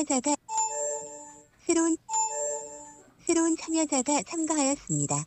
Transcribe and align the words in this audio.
참여자가 0.00 0.34
새로운 1.58 1.96
새로운 3.18 3.56
참여자가 3.56 4.22
참가하였습니다. 4.22 5.24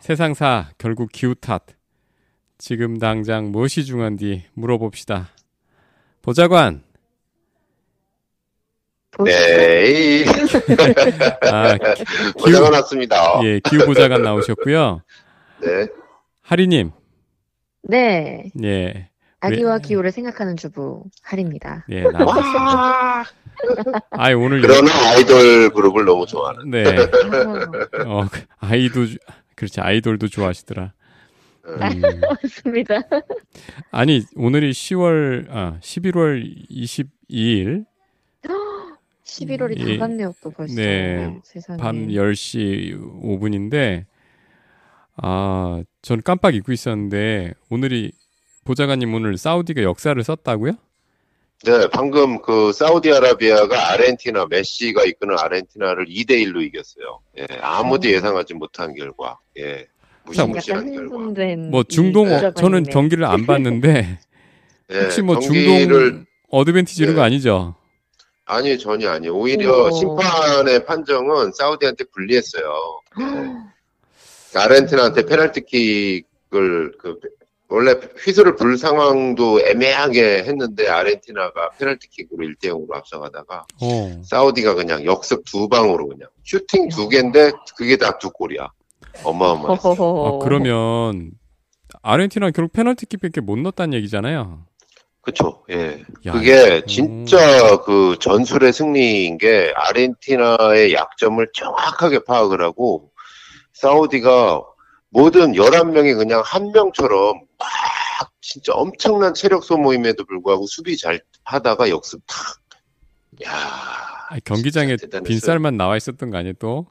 세상사 0.00 0.70
결국 0.78 1.10
기후 1.12 1.34
탓. 1.34 1.62
지금 2.58 2.98
당장 2.98 3.50
무엇이 3.50 3.84
중요한디 3.84 4.44
물어봅시다. 4.54 5.28
보좌관. 6.22 6.82
네. 9.24 10.24
아, 11.42 11.76
보자가 12.40 12.70
났습니다. 12.70 13.40
예, 13.44 13.60
기후 13.60 13.84
보좌관 13.84 14.22
나오셨고요. 14.22 15.02
네. 15.60 15.86
하리님. 16.40 16.92
네. 17.82 18.50
예. 18.62 19.11
아기와 19.42 19.78
네. 19.78 19.88
기후를 19.88 20.12
생각하는 20.12 20.56
주부 20.56 21.04
하리입니다. 21.22 21.84
예. 21.90 22.02
와. 22.14 23.24
아이 24.10 24.34
오늘 24.34 24.60
그러나 24.60 24.90
아이돌 25.10 25.70
그룹을 25.70 26.04
너무 26.04 26.26
좋아하는. 26.26 26.70
네. 26.70 26.84
아, 26.86 28.04
어, 28.06 28.26
그 28.30 28.40
아이도 28.58 29.06
주- 29.06 29.18
그렇지 29.56 29.80
아이돌도 29.80 30.28
좋아하시더라. 30.28 30.92
음. 31.64 32.02
맞습니다. 32.20 33.00
아니 33.90 34.22
오늘이 34.36 34.70
10월 34.70 35.46
아 35.50 35.78
11월 35.80 36.44
22일 36.70 37.84
11월이 39.24 39.78
예. 39.88 39.98
다 39.98 40.06
갔네요, 40.06 40.32
또 40.42 40.50
벌써. 40.50 40.74
네. 40.74 41.38
세상에. 41.44 41.78
밤 41.80 42.06
10시 42.08 42.96
5분인데 43.22 44.04
아 45.16 45.82
전 46.02 46.20
깜빡 46.22 46.54
잊고 46.56 46.72
있었는데 46.72 47.54
오늘이 47.70 48.10
보좌관님 48.64 49.12
오늘 49.14 49.36
사우디가 49.36 49.82
역사를 49.82 50.22
썼다고요? 50.22 50.72
네, 51.64 51.88
방금 51.92 52.42
그 52.42 52.72
사우디아라비아가 52.72 53.92
아르헨티나 53.92 54.46
메시가 54.46 55.04
이끄는 55.04 55.38
아르헨티나를 55.38 56.06
2대 56.06 56.30
1로 56.44 56.60
이겼어요. 56.62 57.20
예, 57.38 57.46
아무도 57.60 58.08
어. 58.08 58.10
예상하지 58.10 58.54
못한 58.54 58.94
결과. 58.94 59.38
예. 59.58 59.86
무시무시한 60.24 60.92
결과. 60.92 61.18
뭐이 61.70 61.84
중동 61.88 62.26
어, 62.26 62.30
보좌관이네. 62.30 62.54
저는 62.54 62.82
경기를 62.84 63.24
안 63.24 63.46
봤는데 63.46 64.18
예, 64.90 65.00
혹시 65.00 65.22
뭐 65.22 65.38
경기를 65.38 65.86
중동 65.88 66.26
어드밴티지 66.50 67.02
이런 67.02 67.14
거 67.14 67.20
네. 67.22 67.26
아니죠? 67.26 67.76
아니 68.44 68.76
전혀 68.78 69.10
아니에요. 69.10 69.34
오히려 69.34 69.86
오. 69.86 69.90
심판의 69.92 70.84
판정은 70.84 71.52
사우디한테 71.52 72.04
불리했어요. 72.12 73.00
예. 73.20 74.58
아르헨티나한테 74.58 75.26
페널티킥을 75.26 76.92
그 76.98 77.18
원래 77.72 77.94
휘슬을 78.24 78.54
불 78.56 78.76
상황도 78.76 79.60
애매하게 79.66 80.44
했는데 80.44 80.88
아르헨티나가 80.88 81.70
페널티킥으로 81.78 82.44
1대 82.46 82.66
0으로 82.66 82.94
앞서가다가 82.94 83.64
어. 83.80 84.22
사우디가 84.24 84.74
그냥 84.74 85.04
역습 85.06 85.42
두 85.46 85.68
방으로 85.68 86.08
그냥 86.08 86.28
슈팅 86.44 86.88
두 86.88 87.08
개인데 87.08 87.52
그게 87.76 87.96
다 87.96 88.18
두 88.18 88.30
골이야. 88.30 88.68
어마어마했어. 89.24 89.94
허허허. 89.94 90.26
아, 90.26 90.44
그러면 90.44 91.30
아르헨티나 92.02 92.50
결국 92.50 92.72
페널티킥밖에 92.74 93.40
못 93.40 93.58
넣었다는 93.58 93.94
얘기잖아요. 93.98 94.64
그쵸. 95.22 95.62
예. 95.70 96.02
야, 96.26 96.32
그게 96.32 96.82
진짜 96.86 97.76
그 97.84 98.16
전술의 98.20 98.72
승리인 98.72 99.38
게 99.38 99.72
아르헨티나의 99.76 100.92
약점을 100.94 101.46
정확하게 101.54 102.24
파악을 102.24 102.60
하고 102.62 103.10
사우디가 103.72 104.62
모든 105.12 105.52
11명이 105.52 106.16
그냥 106.16 106.42
한 106.44 106.72
명처럼 106.72 107.40
막 107.58 107.68
진짜 108.40 108.72
엄청난 108.72 109.34
체력 109.34 109.62
소모임에도 109.62 110.24
불구하고 110.24 110.66
수비 110.66 110.96
잘 110.96 111.20
하다가 111.44 111.90
역습 111.90 112.20
탁. 112.26 112.58
야. 113.44 113.50
아, 113.52 114.38
경기장에. 114.44 114.96
빈쌀만 115.24 115.76
나와 115.76 115.96
있었던 115.98 116.30
거 116.30 116.38
아니에요 116.38 116.54
또? 116.58 116.86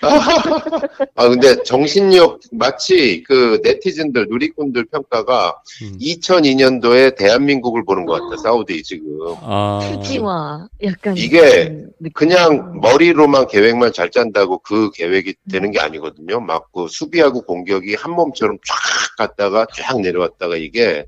아 1.16 1.28
근데 1.28 1.62
정신력 1.62 2.40
마치 2.52 3.22
그 3.22 3.60
네티즌들 3.62 4.26
누리꾼들 4.28 4.86
평가가 4.86 5.60
음. 5.82 5.98
2002년도에 6.00 7.16
대한민국을 7.16 7.84
보는 7.84 8.06
것 8.06 8.20
같다 8.20 8.42
사우디 8.42 8.82
지금 8.82 9.06
아, 9.40 9.80
푸지와 9.82 10.68
약간. 10.82 11.16
이게. 11.16 11.86
그냥 12.14 12.80
머리로만 12.80 13.46
계획만 13.48 13.92
잘 13.92 14.10
짠다고 14.10 14.58
그 14.58 14.90
계획이 14.92 15.34
되는 15.50 15.70
게 15.70 15.80
아니거든요. 15.80 16.40
막그 16.40 16.86
수비하고 16.88 17.42
공격이 17.42 17.94
한 17.94 18.12
몸처럼 18.12 18.58
쫙 18.66 18.76
갔다가 19.18 19.66
쫙 19.74 20.00
내려왔다가 20.00 20.56
이게 20.56 21.04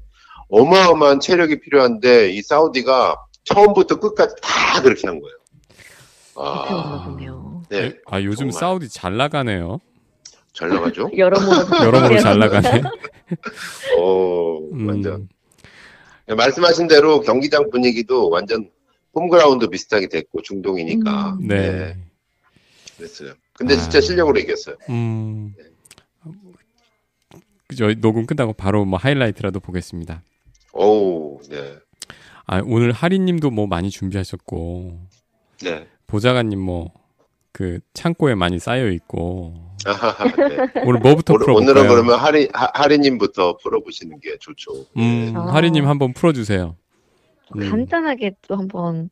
어마어마한 0.49 1.21
체력이 1.21 1.61
필요한데 1.61 2.31
이 2.31 2.43
사우디가 2.43 3.17
처음부터 3.45 3.99
끝까지 3.99 4.35
다 4.43 4.83
그렇게 4.83 5.07
한 5.07 5.21
거예요. 5.21 5.37
아, 6.35 7.05
보 7.07 7.52
네, 7.73 7.97
아 8.07 8.21
요즘 8.23 8.51
정말. 8.51 8.61
사우디 8.61 8.89
잘 8.91 9.17
나가네요. 9.17 9.79
잘 10.53 10.69
나가죠. 10.69 11.11
여러모로. 11.17 11.51
여러모로 11.87 12.19
잘 12.21 12.39
나가네. 12.39 12.69
어, 13.99 14.59
음. 14.73 14.87
완전. 14.89 15.29
말씀하신 16.29 16.89
대로 16.89 17.21
경기장 17.21 17.71
분위기도 17.71 18.29
완전 18.29 18.71
홈그라운드 19.15 19.69
비슷하게 19.69 20.09
됐고 20.09 20.43
중동이니까. 20.43 21.39
음. 21.41 21.49
네. 21.49 21.97
그랬어요. 22.97 23.33
근데 23.55 23.77
진짜 23.77 23.99
아. 23.99 24.01
실력으로 24.03 24.39
이겼어요. 24.39 24.77
음. 24.91 25.55
저희 27.77 27.95
녹음 27.95 28.27
끝나고 28.27 28.53
바로 28.53 28.85
뭐 28.85 28.99
하이라이트라도 28.99 29.61
보겠습니다. 29.61 30.23
오우, 30.75 31.41
네. 31.49 31.77
아 32.47 32.61
오늘 32.65 32.93
하리님도 32.93 33.51
뭐 33.51 33.67
많이 33.67 33.89
준비하셨고 33.89 35.01
네. 35.63 35.87
보좌관님 36.07 36.59
뭐 36.61 36.93
그 37.53 37.81
창고에 37.95 38.35
많이 38.35 38.59
쌓여 38.59 38.89
있고 38.91 39.55
아하하, 39.85 40.25
네. 40.25 40.57
오늘 40.85 41.01
뭐부터 41.01 41.35
오늘, 41.35 41.45
풀어 41.45 41.55
볼까요? 41.55 41.57
오늘은 41.57 41.89
그러면 41.89 42.19
하리, 42.19 42.49
하, 42.53 42.71
하리 42.73 42.99
님부터 42.99 43.57
풀어 43.59 43.81
보시는 43.81 44.21
게 44.21 44.37
좋죠. 44.39 44.73
음, 44.97 45.35
아. 45.37 45.53
하리 45.53 45.71
님 45.71 45.87
한번 45.87 46.13
풀어 46.13 46.33
주세요. 46.33 46.77
음. 47.57 47.71
간단하게 47.71 48.33
또 48.47 48.57
한번 48.57 49.11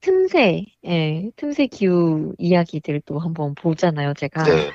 틈새, 0.00 0.64
예, 0.86 1.30
틈새 1.36 1.66
기후 1.66 2.34
이야기들 2.38 3.02
또 3.04 3.18
한번 3.18 3.54
보잖아요, 3.54 4.14
제가. 4.14 4.44
네. 4.44 4.70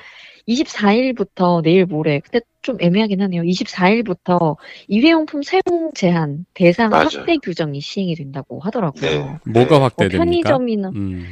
24일부터 0.48 1.62
내일 1.62 1.86
모레, 1.86 2.20
근데 2.20 2.40
좀 2.60 2.76
애매하긴 2.80 3.22
하네요. 3.22 3.42
24일부터 3.42 4.56
일회용품 4.88 5.42
사용 5.42 5.92
제한 5.94 6.44
대상 6.52 6.90
맞아요. 6.90 7.08
확대 7.10 7.38
규정이 7.38 7.80
시행이 7.80 8.14
된다고 8.14 8.60
하더라고요. 8.60 9.02
네. 9.02 9.38
뭐가 9.50 9.76
뭐 9.76 9.84
확대됩니까? 9.84 10.18
편의점이나 10.24 10.88
음. 10.90 11.24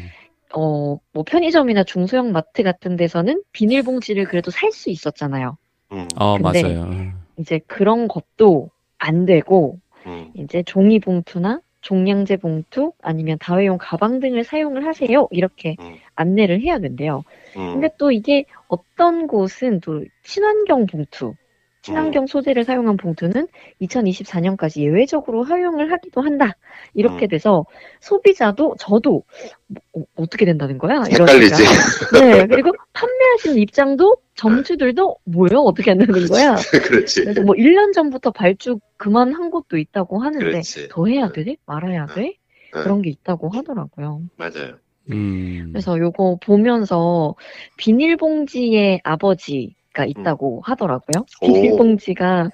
어, 0.55 0.99
뭐 1.13 1.23
편의점이나 1.25 1.85
중소형 1.85 2.33
마트 2.33 2.63
같은 2.63 2.97
데서는 2.97 3.43
비닐봉지를 3.53 4.25
그래도 4.25 4.51
살 4.51 4.73
수 4.73 4.91
있었잖아요. 4.91 5.57
음, 5.93 6.09
어 6.17 6.39
맞아요. 6.39 7.13
이제 7.39 7.61
그런 7.67 8.09
것도 8.09 8.71
안 8.99 9.27
되고 9.27 9.79
음, 10.07 10.31
이제 10.35 10.63
종이 10.63 10.99
봉투나 10.99 11.61
종량제 11.83 12.37
봉투 12.37 12.93
아니면 13.03 13.39
다회용 13.41 13.77
가방 13.79 14.21
등을 14.21 14.45
사용을 14.45 14.87
하세요. 14.87 15.29
이렇게 15.31 15.77
음. 15.81 15.97
안내를 16.15 16.61
해야 16.63 16.79
된대요. 16.79 17.25
음. 17.57 17.73
근데 17.75 17.91
또 17.99 18.11
이게 18.13 18.45
어떤 18.69 19.27
곳은 19.27 19.81
또 19.81 20.05
친환경 20.23 20.87
봉투, 20.87 21.35
친환경 21.83 22.27
소재를 22.29 22.65
사용한 22.65 22.97
봉투는 22.97 23.49
2024년까지 23.83 24.83
예외적으로 24.83 25.43
허용을 25.45 25.91
하기도 25.91 26.21
한다. 26.21 26.57
이렇게 26.95 27.27
음. 27.27 27.29
돼서 27.29 27.67
소비자도 28.01 28.77
저도 28.79 29.25
뭐, 29.67 30.05
어, 30.15 30.27
떻게 30.27 30.45
된다는 30.45 30.79
거야? 30.79 31.03
헷갈리지. 31.03 31.63
이러니까. 31.63 31.71
네, 32.21 32.47
그리고 32.47 32.71
판매하시는 32.93 33.59
입장도 33.59 34.17
점주들도 34.37 35.17
뭐요? 35.25 35.59
어떻게 35.59 35.91
한다는 35.91 36.29
거야? 36.29 36.55
그렇지. 36.87 37.23
그래서 37.25 37.43
뭐 37.43 37.55
1년 37.57 37.93
전부터 37.93 38.31
발주 38.31 38.79
그만한 38.97 39.51
곳도 39.51 39.77
있다고 39.77 40.23
하는데 40.23 40.45
그렇지. 40.45 40.89
더 40.89 41.07
해야 41.07 41.33
돼? 41.33 41.57
말아야 41.67 42.07
돼? 42.07 42.21
네. 42.21 42.35
그런 42.71 43.03
게 43.03 43.11
있다고 43.11 43.49
하더라고요. 43.49 44.23
맞아요. 44.37 44.79
음. 45.11 45.71
그래서 45.73 45.99
요거 45.99 46.39
보면서 46.45 47.35
비닐봉지의 47.77 49.01
아버지 49.03 49.75
가 49.93 50.05
있다고 50.07 50.63
하더라고요. 50.65 51.21
오. 51.43 51.47
비닐봉지가 51.47 52.51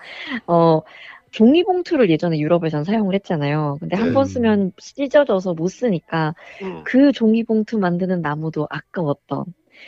어 0.46 0.80
종이봉투를 1.30 2.10
예전에 2.10 2.38
유럽에선 2.38 2.84
사용을 2.84 3.14
했잖아요. 3.14 3.76
근데 3.80 3.96
한 3.96 4.08
네. 4.08 4.14
번 4.14 4.24
쓰면 4.26 4.72
찢어져서 4.78 5.54
못 5.54 5.68
쓰니까 5.68 6.34
음. 6.62 6.82
그 6.84 7.12
종이봉투 7.12 7.78
만드는 7.78 8.22
나무도 8.22 8.66
아까웠던 8.70 9.44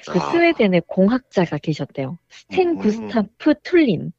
그 0.09 0.19
아, 0.19 0.31
스웨덴의 0.31 0.83
공학자가 0.87 1.59
계셨대요. 1.59 2.19
스텐 2.29 2.69
음. 2.71 2.79
구스타프 2.79 3.55
툴린이라는 3.63 4.13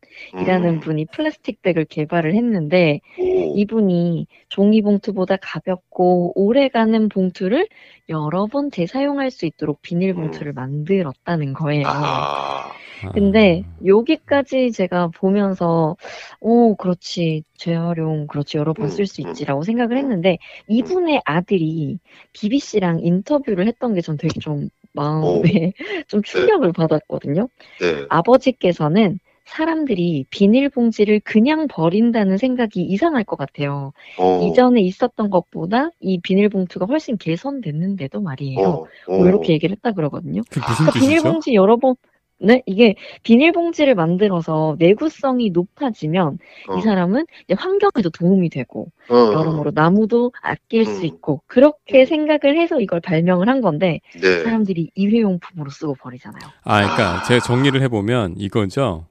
음. 0.65 0.79
분이 0.79 1.05
플라스틱 1.05 1.61
백을 1.61 1.85
개발을 1.85 2.35
했는데 2.35 2.99
오. 3.19 3.57
이분이 3.57 4.27
종이 4.49 4.81
봉투보다 4.81 5.37
가볍고 5.41 6.33
오래가는 6.35 7.09
봉투를 7.09 7.67
여러 8.09 8.45
번 8.47 8.69
재사용할 8.71 9.31
수 9.31 9.45
있도록 9.45 9.81
비닐 9.81 10.13
봉투를 10.13 10.53
만들었다는 10.53 11.53
거예요. 11.53 11.87
아, 11.87 12.71
근데 13.13 13.63
아. 13.65 13.85
여기까지 13.85 14.71
제가 14.71 15.07
보면서 15.07 15.95
오 16.39 16.75
그렇지 16.75 17.43
재활용 17.55 18.27
그렇지 18.27 18.57
여러 18.57 18.73
번 18.73 18.85
음, 18.85 18.89
쓸수 18.89 19.21
음. 19.23 19.29
있지라고 19.29 19.63
생각을 19.63 19.97
했는데 19.97 20.37
이분의 20.67 21.21
아들이 21.25 21.97
BBC랑 22.33 22.99
인터뷰를 23.01 23.67
했던 23.67 23.93
게 23.95 24.01
전 24.01 24.17
되게 24.17 24.39
좀 24.39 24.69
마음에 24.93 25.73
좀 26.07 26.21
충격을 26.23 26.73
받았거든요. 26.73 27.47
네. 27.79 28.05
아버지께서는 28.09 29.19
사람들이 29.45 30.25
비닐봉지를 30.29 31.21
그냥 31.25 31.67
버린다는 31.67 32.37
생각이 32.37 32.81
이상할 32.83 33.25
것 33.25 33.35
같아요. 33.35 33.91
어, 34.17 34.41
이전에 34.43 34.79
있었던 34.81 35.29
것보다 35.29 35.89
이 35.99 36.21
비닐봉투가 36.21 36.85
훨씬 36.85 37.17
개선됐는데도 37.17 38.21
말이에요. 38.21 38.59
어, 38.59 38.71
어. 39.07 39.17
뭐 39.17 39.27
이렇게 39.27 39.51
얘기를 39.53 39.75
했다 39.75 39.91
그러거든요. 39.91 40.41
그 40.49 40.59
무슨 40.59 40.75
그러니까 40.75 40.91
뜻이죠? 40.93 41.05
비닐봉지 41.05 41.53
여러 41.53 41.75
번, 41.77 41.95
네, 42.43 42.63
이게 42.65 42.95
비닐봉지를 43.21 43.93
만들어서 43.93 44.75
내구성이 44.79 45.51
높아지면 45.51 46.39
어, 46.69 46.77
이 46.77 46.81
사람은 46.81 47.25
이제 47.45 47.53
환경에도 47.53 48.09
도움이 48.09 48.49
되고 48.49 48.87
어, 49.09 49.15
여러모로 49.15 49.71
나무도 49.75 50.33
아낄 50.41 50.85
수 50.85 51.01
음. 51.01 51.05
있고 51.05 51.41
그렇게 51.45 52.05
생각을 52.05 52.59
해서 52.59 52.81
이걸 52.81 52.99
발명을 52.99 53.47
한 53.47 53.61
건데 53.61 54.01
네. 54.19 54.43
사람들이 54.43 54.89
일회용품으로 54.95 55.69
쓰고 55.69 55.95
버리잖아요. 55.95 56.41
아, 56.63 56.81
그러니까 56.81 57.27
제가 57.27 57.39
정리를 57.41 57.79
해보면 57.83 58.35
이거죠. 58.37 59.05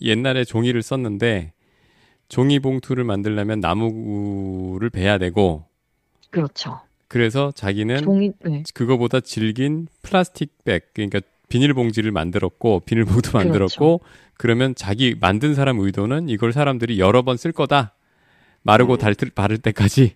옛날에 0.00 0.44
종이를 0.44 0.82
썼는데 0.82 1.52
종이 2.28 2.60
봉투를 2.60 3.02
만들려면 3.02 3.60
나무를 3.60 4.90
베야 4.90 5.18
되고 5.18 5.64
그렇죠. 6.30 6.80
그래서 7.08 7.50
자기는 7.52 7.98
종이, 7.98 8.32
네. 8.44 8.62
그거보다 8.74 9.20
질긴 9.20 9.86
플라스틱 10.02 10.52
백 10.64 10.92
그러니까 10.92 11.20
비닐봉지를 11.48 12.10
만들었고 12.12 12.80
비닐봉투 12.80 13.30
그렇죠. 13.32 13.38
만들었고 13.38 14.00
그러면 14.36 14.74
자기 14.74 15.14
만든 15.20 15.54
사람 15.54 15.78
의도는 15.78 16.28
이걸 16.28 16.52
사람들이 16.52 16.98
여러 16.98 17.22
번 17.22 17.36
쓸 17.36 17.52
거다 17.52 17.94
마르고 18.62 18.94
음. 18.94 18.98
달, 18.98 19.14
바를 19.34 19.58
때까지 19.58 20.14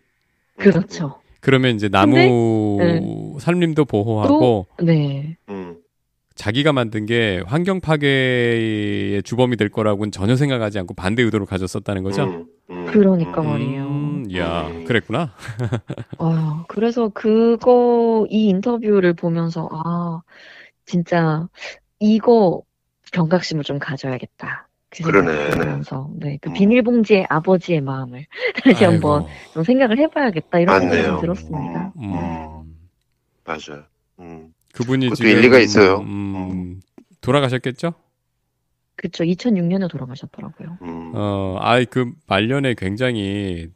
그렇죠. 0.59 1.21
그러면 1.41 1.75
이제 1.77 1.88
나무 1.88 3.37
산림도 3.41 3.85
보호하고 3.87 4.67
네. 4.82 5.37
음, 5.49 5.77
자기가 6.35 6.73
만든 6.73 7.06
게 7.06 7.43
환경 7.47 7.81
파괴의 7.81 9.23
주범이 9.23 9.56
될 9.56 9.69
거라고는 9.71 10.11
전혀 10.12 10.37
생각하지 10.37 10.79
않고 10.81 10.94
반대 10.94 11.23
의도를 11.23 11.47
가졌었다는 11.47 12.03
거죠. 12.03 12.25
음, 12.25 12.47
음, 12.71 12.87
그러니까 12.87 13.41
음, 13.41 13.47
말이에요. 13.47 13.82
음, 13.87 14.27
야, 14.37 14.67
음. 14.69 14.85
그랬구나. 14.85 15.32
아, 16.19 16.65
그래서 16.69 17.09
그거, 17.09 18.27
이 18.31 18.49
인터뷰를 18.49 19.15
보면서, 19.15 19.69
아, 19.73 20.23
진짜, 20.91 21.47
이거 22.01 22.63
경각심을 23.13 23.63
좀 23.63 23.79
가져야겠다. 23.79 24.69
그 24.91 25.05
그러네. 25.05 25.51
들으면서, 25.51 26.11
네, 26.17 26.37
그 26.41 26.51
음. 26.51 26.53
비닐봉지의 26.55 27.27
아버지의 27.31 27.81
마음을 27.81 28.27
다시 28.65 28.85
한번 28.85 29.23
아이고. 29.23 29.31
좀 29.53 29.63
생각을 29.63 29.99
해봐야겠다. 29.99 30.59
이런 30.59 30.81
생각이 30.81 31.01
맞네요. 31.03 31.13
좀 31.13 31.21
들었습니다. 31.21 31.93
음, 31.97 32.77
맞아요. 33.45 33.85
음. 34.19 34.53
그분이 34.75 35.07
그것도 35.07 35.15
지금 35.17 35.31
일리가 35.31 35.59
있어요. 35.61 35.99
음, 36.01 36.81
돌아가셨겠죠? 37.21 37.95
그쵸, 38.97 39.23
2006년에 39.25 39.89
돌아가셨더라고요. 39.89 40.79
음. 40.83 41.13
어, 41.15 41.57
아이 41.61 41.87
그 41.87 42.13
말년에 42.27 42.75
굉장히 42.75 43.69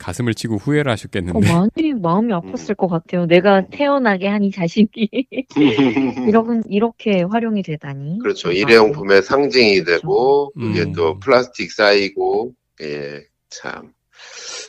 가슴을 0.00 0.34
치고 0.34 0.56
후회를 0.56 0.88
어, 0.88 0.92
하셨겠는데. 0.92 1.38
많이 1.52 1.92
마음이 1.94 2.32
아팠을 2.32 2.76
것 2.76 2.88
같아요. 2.88 3.26
내가 3.26 3.66
태어나게 3.68 4.26
한 4.26 4.40
이 4.42 4.50
자식이 4.50 5.08
이런, 6.28 6.62
이렇게 6.68 7.22
활용이 7.22 7.62
되다니. 7.62 8.18
그렇죠. 8.20 8.48
좀 8.48 8.52
일회용품의 8.52 9.22
상징이 9.22 9.82
그렇죠. 9.82 10.00
되고, 10.00 10.52
그게 10.58 10.82
음. 10.82 10.92
또 10.92 11.18
플라스틱 11.20 11.70
쌓이고, 11.70 12.54
예, 12.80 13.20
참. 13.50 13.92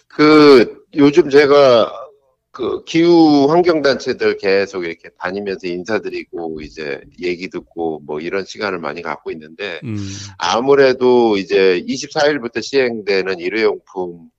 그, 0.07 0.83
요즘 0.95 1.29
제가 1.29 1.89
그 2.51 2.83
기후 2.83 3.47
환경 3.49 3.81
단체들 3.81 4.37
계속 4.37 4.83
이렇게 4.83 5.09
다니면서 5.17 5.67
인사드리고, 5.67 6.59
이제 6.61 6.99
얘기 7.21 7.49
듣고, 7.49 8.01
뭐 8.05 8.19
이런 8.19 8.43
시간을 8.43 8.79
많이 8.79 9.01
갖고 9.01 9.31
있는데, 9.31 9.79
음, 9.85 9.95
아무래도 10.37 11.37
이제 11.37 11.81
24일부터 11.87 12.61
시행되는 12.61 13.39
일회용품, 13.39 14.29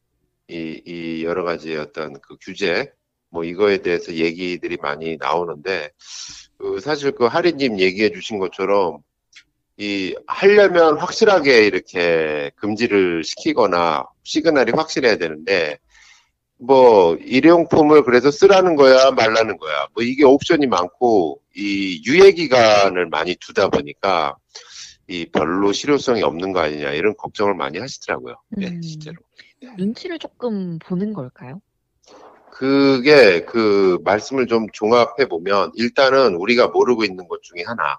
이, 0.52 0.82
이 0.84 1.24
여러 1.24 1.44
가지 1.44 1.74
어떤 1.76 2.12
그 2.20 2.36
규제, 2.40 2.92
뭐 3.30 3.42
이거에 3.42 3.78
대해서 3.78 4.12
얘기들이 4.12 4.76
많이 4.76 5.16
나오는데, 5.16 5.90
그 6.58 6.78
사실 6.80 7.12
그 7.12 7.24
하리님 7.24 7.80
얘기해 7.80 8.10
주신 8.10 8.38
것처럼, 8.38 8.98
이, 9.78 10.14
하려면 10.26 10.98
확실하게 10.98 11.66
이렇게 11.66 12.50
금지를 12.56 13.24
시키거나 13.24 14.04
시그널이 14.24 14.72
확실해야 14.72 15.16
되는데, 15.16 15.78
뭐, 16.58 17.16
일회용품을 17.16 18.04
그래서 18.04 18.30
쓰라는 18.30 18.76
거야, 18.76 19.10
말라는 19.10 19.56
거야. 19.56 19.88
뭐 19.94 20.04
이게 20.04 20.24
옵션이 20.24 20.66
많고, 20.66 21.40
이 21.56 22.02
유예 22.06 22.32
기간을 22.32 23.08
많이 23.08 23.34
두다 23.36 23.68
보니까, 23.68 24.36
이 25.08 25.26
별로 25.32 25.72
실효성이 25.72 26.22
없는 26.22 26.52
거 26.52 26.60
아니냐, 26.60 26.92
이런 26.92 27.16
걱정을 27.16 27.54
많이 27.54 27.78
하시더라고요. 27.78 28.36
네, 28.50 28.68
음. 28.68 28.82
실제로. 28.82 29.16
눈치를 29.76 30.18
조금 30.18 30.78
보는 30.78 31.12
걸까요? 31.12 31.60
그게 32.50 33.44
그 33.44 33.98
말씀을 34.04 34.46
좀 34.46 34.66
종합해 34.72 35.26
보면 35.28 35.72
일단은 35.74 36.36
우리가 36.36 36.68
모르고 36.68 37.04
있는 37.04 37.26
것 37.26 37.42
중에 37.42 37.64
하나 37.64 37.98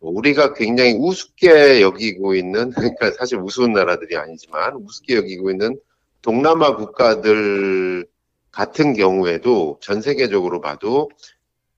우리가 0.00 0.52
굉장히 0.54 0.94
우습게 0.94 1.80
여기고 1.80 2.34
있는 2.34 2.70
그러니까 2.74 3.12
사실 3.12 3.38
우스운 3.38 3.72
나라들이 3.72 4.16
아니지만 4.16 4.74
우습게 4.74 5.14
여기고 5.16 5.50
있는 5.50 5.78
동남아 6.22 6.76
국가들 6.76 8.06
같은 8.50 8.94
경우에도 8.94 9.78
전 9.80 10.00
세계적으로 10.00 10.60
봐도 10.60 11.08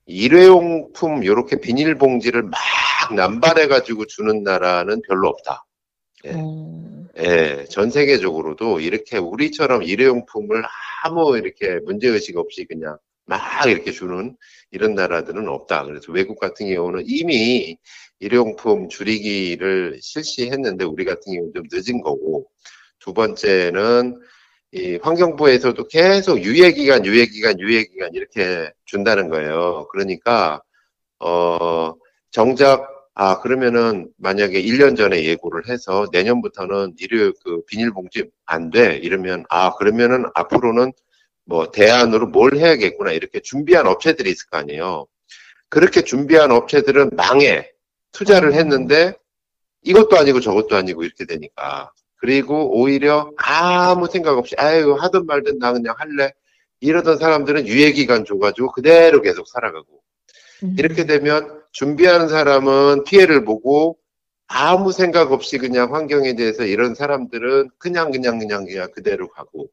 일회용품 0.07 1.23
요렇게 1.23 1.59
비닐봉지를 1.59 2.43
막 2.43 2.59
남발해 3.15 3.67
가지고 3.67 4.05
주는 4.05 4.41
나라는 4.41 5.01
별로 5.07 5.27
없다. 5.27 5.66
네. 6.27 6.33
어, 6.35 7.07
예, 7.19 7.65
전 7.69 7.89
세계적으로도 7.89 8.79
이렇게 8.79 9.17
우리처럼 9.17 9.83
일회용품을 9.83 10.63
아무 11.03 11.37
이렇게 11.37 11.79
문제의식 11.85 12.37
없이 12.37 12.65
그냥 12.65 12.97
막 13.25 13.41
이렇게 13.67 13.91
주는 13.91 14.35
이런 14.71 14.93
나라들은 14.93 15.47
없다. 15.47 15.85
그래서 15.85 16.11
외국 16.11 16.39
같은 16.39 16.73
경우는 16.73 17.03
이미 17.07 17.77
일회용품 18.19 18.89
줄이기를 18.89 19.99
실시했는데 20.01 20.85
우리 20.85 21.05
같은 21.05 21.33
경우는 21.33 21.53
좀 21.53 21.63
늦은 21.71 22.01
거고 22.01 22.47
두 22.99 23.13
번째는 23.13 24.19
이 24.73 24.99
환경부에서도 25.01 25.87
계속 25.87 26.43
유예기간, 26.43 27.05
유예기간, 27.05 27.59
유예기간 27.59 28.13
이렇게 28.13 28.69
준다는 28.85 29.29
거예요. 29.29 29.87
그러니까, 29.91 30.61
어, 31.19 31.93
정작 32.31 32.96
아, 33.19 33.39
그러면은 33.39 34.11
만약에 34.17 34.61
1년 34.61 34.95
전에 34.95 35.23
예고를 35.23 35.67
해서 35.67 36.05
내년부터는 36.11 36.93
일요 36.99 37.33
그 37.43 37.63
비닐봉지 37.65 38.29
안 38.45 38.69
돼. 38.69 38.97
이러면 38.97 39.43
아, 39.49 39.73
그러면은 39.73 40.25
앞으로는 40.35 40.93
뭐 41.43 41.71
대안으로 41.71 42.27
뭘 42.27 42.55
해야겠구나. 42.55 43.13
이렇게 43.13 43.39
준비한 43.39 43.87
업체들이 43.87 44.29
있을 44.29 44.47
거 44.51 44.59
아니에요. 44.59 45.07
그렇게 45.67 46.03
준비한 46.03 46.51
업체들은 46.51 47.09
망해. 47.15 47.71
투자를 48.11 48.53
했는데 48.53 49.15
이것도 49.81 50.15
아니고 50.15 50.39
저것도 50.39 50.75
아니고 50.75 51.03
이렇게 51.03 51.25
되니까. 51.25 51.91
그리고 52.17 52.79
오히려 52.79 53.31
아무 53.37 54.05
생각 54.05 54.37
없이 54.37 54.53
아유, 54.59 54.93
하든 54.93 55.25
말든 55.25 55.57
나 55.57 55.73
그냥 55.73 55.95
할래. 55.97 56.33
이러던 56.81 57.17
사람들은 57.17 57.65
유예기간 57.65 58.25
줘가지고 58.25 58.73
그대로 58.73 59.23
계속 59.23 59.47
살아가고. 59.47 60.03
음. 60.61 60.75
이렇게 60.77 61.07
되면 61.07 61.56
준비하는 61.71 62.27
사람은 62.27 63.03
피해를 63.03 63.43
보고 63.45 63.97
아무 64.47 64.91
생각 64.91 65.31
없이 65.31 65.57
그냥 65.57 65.93
환경에 65.93 66.35
대해서 66.35 66.65
이런 66.65 66.95
사람들은 66.95 67.69
그냥 67.77 68.11
그냥 68.11 68.39
그냥 68.39 68.65
그냥 68.65 68.91
그대로 68.91 69.27
가고 69.29 69.69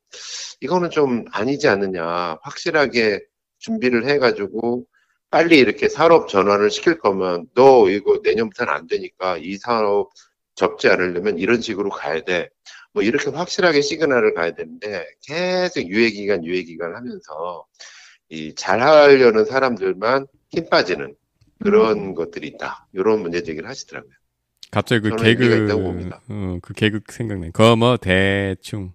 이거는 0.60 0.90
좀 0.90 1.24
아니지 1.32 1.68
않느냐 1.68 2.38
확실하게 2.42 3.20
준비를 3.58 4.06
해가지고 4.08 4.84
빨리 5.30 5.58
이렇게 5.58 5.88
산업 5.88 6.28
전환을 6.28 6.70
시킬 6.70 6.98
거면 6.98 7.46
너 7.54 7.88
이거 7.88 8.20
내년부터는 8.22 8.72
안 8.72 8.86
되니까 8.86 9.36
이 9.38 9.56
산업 9.56 10.10
접지 10.54 10.88
않으려면 10.88 11.38
이런 11.38 11.60
식으로 11.60 11.90
가야 11.90 12.22
돼. 12.22 12.50
뭐 12.92 13.02
이렇게 13.02 13.30
확실하게 13.30 13.80
시그널을 13.80 14.34
가야 14.34 14.52
되는데 14.52 15.04
계속 15.26 15.80
유예기간 15.82 16.44
유예기간 16.44 16.94
하면서 16.94 17.66
이 18.28 18.54
잘하려는 18.54 19.44
사람들만 19.44 20.26
힘 20.50 20.68
빠지는 20.70 21.16
그런 21.62 21.98
음. 21.98 22.14
것들이 22.14 22.48
있다. 22.48 22.86
이런 22.92 23.20
문제 23.20 23.42
제기를 23.42 23.68
하시더라고요. 23.68 24.12
갑자기 24.70 25.08
그 25.08 25.16
개그, 25.16 25.44
있다고 25.66 25.82
봅니다. 25.82 26.20
어, 26.28 26.58
그 26.62 26.74
개그 26.74 27.00
생각나요. 27.08 27.52
거뭐 27.52 27.96
대충. 27.98 28.92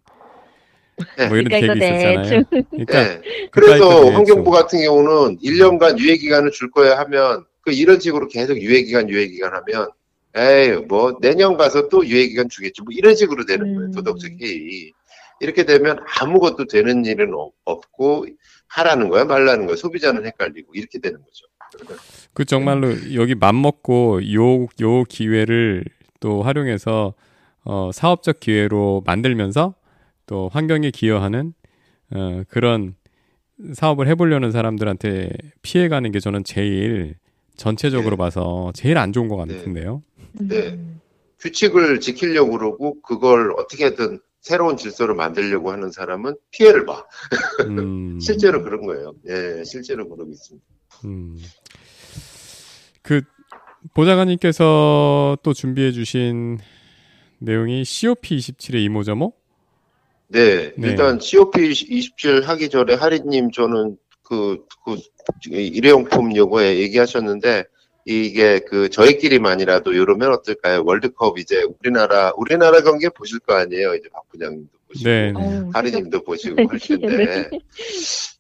네. 1.18 1.28
뭐 1.30 1.38
이런 1.38 1.46
그러니까 1.46 1.60
개그 1.60 1.66
이거 1.66 1.86
있었잖아요. 1.86 2.24
대충. 2.24 2.44
그러니까 2.72 3.04
네. 3.04 3.22
그러니까 3.52 3.88
그래서. 3.88 4.12
환경부 4.12 4.52
같은 4.52 4.82
경우는 4.82 5.38
1년간 5.40 6.00
유예 6.00 6.18
기간을 6.18 6.52
줄 6.52 6.70
거야 6.72 6.98
하면 7.00 7.46
그 7.62 7.72
이런 7.72 8.00
식으로 8.00 8.28
계속 8.28 8.58
유예 8.60 8.84
기간 8.84 9.10
유예 9.10 9.28
기간 9.28 9.54
하면 9.56 9.90
에이, 10.36 10.86
뭐, 10.88 11.18
내년 11.22 11.58
가서 11.58 11.90
또 11.90 12.06
유예 12.06 12.28
기간 12.28 12.50
주겠지. 12.50 12.84
뭐, 12.84 12.94
이런 12.96 13.16
식으로 13.16 13.46
되는 13.48 13.74
거예요, 13.74 13.90
음. 13.90 13.92
도덕적이. 13.92 14.94
이렇게 15.40 15.66
되면 15.66 15.98
아무것도 16.20 16.68
되는 16.68 17.04
일은 17.04 17.34
없- 17.34 17.56
없고, 17.66 18.28
하라는 18.68 19.10
거야, 19.10 19.26
말라는 19.26 19.66
거야. 19.66 19.76
소비자는 19.76 20.28
헷갈리고, 20.28 20.76
이렇게 20.76 21.00
되는 21.00 21.18
거죠. 21.20 21.46
그 22.34 22.46
정말로 22.46 22.90
여기 23.14 23.36
맘 23.36 23.62
먹고 23.62 24.22
요, 24.34 24.68
요 24.82 25.04
기회를 25.04 25.86
또 26.20 26.42
활용해서 26.42 27.14
어, 27.64 27.92
사업적 27.94 28.40
기회로 28.40 29.04
만들면서 29.06 29.76
또 30.26 30.50
환경에 30.52 30.92
기여하는 30.92 31.54
어, 32.12 32.44
그런 32.50 32.96
사업을 33.74 34.08
해보려는 34.08 34.52
사람들한테 34.52 35.32
피해가는 35.62 36.12
게 36.12 36.20
저는 36.20 36.44
제일 36.44 37.16
전체적으로 37.58 38.12
네. 38.12 38.18
봐서 38.18 38.72
제일 38.74 38.98
안 38.98 39.12
좋은 39.12 39.28
것 39.28 39.46
네. 39.46 39.58
같은데요. 39.58 40.02
네. 40.34 40.70
음. 40.70 41.00
규칙을 41.40 42.00
지키려고 42.00 42.52
그러고, 42.52 43.02
그걸 43.02 43.52
어떻게든 43.58 44.20
새로운 44.42 44.78
질서를 44.78 45.16
만들려고 45.16 45.72
하는 45.72 45.92
사람은 45.92 46.36
피해를 46.52 46.86
봐. 46.86 47.06
음, 47.66 48.20
실제로 48.22 48.64
그런 48.64 48.86
거예요. 48.86 49.14
예, 49.28 49.64
실제로 49.64 50.08
그러고 50.08 50.32
있습니다. 50.32 50.66
음. 51.06 51.38
그 53.02 53.22
보좌관님께서 53.94 55.38
또 55.42 55.54
준비해 55.54 55.92
주신 55.92 56.60
내용이 57.40 57.84
COP27의 57.84 58.84
이모저모? 58.84 59.34
네, 60.28 60.74
네. 60.76 60.90
일단 60.90 61.18
COP27 61.18 62.44
하기 62.44 62.70
전에 62.70 62.94
하리님 62.94 63.52
저는 63.52 63.98
그, 64.24 64.66
그 64.86 64.98
일회용품 65.50 66.36
요거에 66.36 66.78
얘기하셨는데 66.80 67.64
이게 68.06 68.60
그 68.60 68.90
저희끼리만이라도 68.90 69.94
이러면 69.94 70.34
어떨까요? 70.34 70.84
월드컵 70.86 71.38
이제 71.40 71.64
우리나라 71.80 72.32
우리나라 72.38 72.82
경기 72.82 73.08
보실 73.10 73.40
거 73.40 73.56
아니에요? 73.56 73.96
이제 73.96 74.08
박 74.12 74.28
부장님도 74.30 74.70
보시고 74.88 75.10
네. 75.10 75.34
어우, 75.36 75.70
하리님도 75.74 76.24
보시고 76.24 76.56
네, 76.56 76.66
할 76.70 76.80
텐데 76.80 77.18
네. 77.18 77.60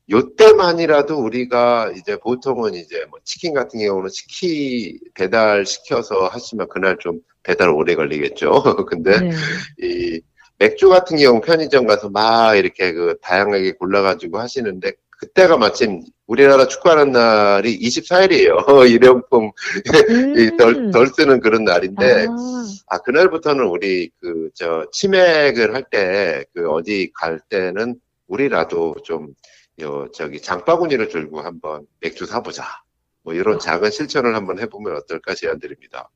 요때만이라도 0.09 1.17
우리가 1.19 1.91
이제 1.95 2.17
보통은 2.17 2.73
이제 2.73 3.05
뭐 3.09 3.19
치킨 3.23 3.53
같은 3.53 3.79
경우는 3.79 4.09
치킨 4.09 4.97
배달 5.13 5.65
시켜서 5.65 6.27
하시면 6.27 6.67
그날 6.69 6.97
좀 6.99 7.19
배달 7.43 7.69
오래 7.69 7.95
걸리겠죠. 7.95 8.51
근데 8.89 9.19
네. 9.19 9.31
이 9.81 10.21
맥주 10.57 10.89
같은 10.89 11.17
경우 11.17 11.39
편의점 11.41 11.85
가서 11.87 12.09
막 12.09 12.55
이렇게 12.55 12.91
그 12.93 13.17
다양하게 13.21 13.73
골라가지고 13.73 14.39
하시는데 14.39 14.91
그때가 15.19 15.57
마침 15.57 16.01
우리나라 16.27 16.67
축구하는 16.67 17.11
날이 17.11 17.77
24일이에요. 17.79 18.55
일회용품 18.89 19.51
이 20.37 20.57
덜, 20.57 20.75
음. 20.75 20.91
덜 20.91 21.07
쓰는 21.07 21.39
그런 21.39 21.63
날인데 21.65 22.25
아, 22.29 22.65
아 22.87 22.97
그날부터는 22.99 23.65
우리 23.65 24.09
그 24.19 24.49
저 24.55 24.85
치맥을 24.91 25.73
할 25.75 25.83
때 25.91 26.45
그 26.53 26.69
어디 26.71 27.11
갈 27.15 27.39
때는 27.49 27.95
우리라도 28.27 28.95
좀 29.03 29.27
요, 29.81 30.09
저기 30.11 30.41
장바구니를 30.41 31.09
들고 31.09 31.41
한번 31.41 31.85
맥주 31.99 32.25
사보자. 32.25 32.63
뭐 33.23 33.33
이런 33.33 33.59
작은 33.59 33.91
실천을 33.91 34.33
한번 34.35 34.59
해보면 34.59 34.95
어떨까 34.95 35.35
제안드립니다. 35.35 36.09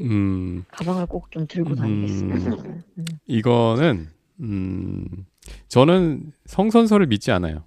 음, 0.00 0.64
가방을 0.72 1.06
꼭 1.06 1.30
좀 1.30 1.46
들고 1.46 1.70
음. 1.70 1.76
다니겠습니다. 1.76 2.62
음. 2.98 3.04
이거는 3.26 4.08
음, 4.40 5.26
저는 5.68 6.32
성선설을 6.46 7.06
믿지 7.06 7.30
않아요. 7.30 7.64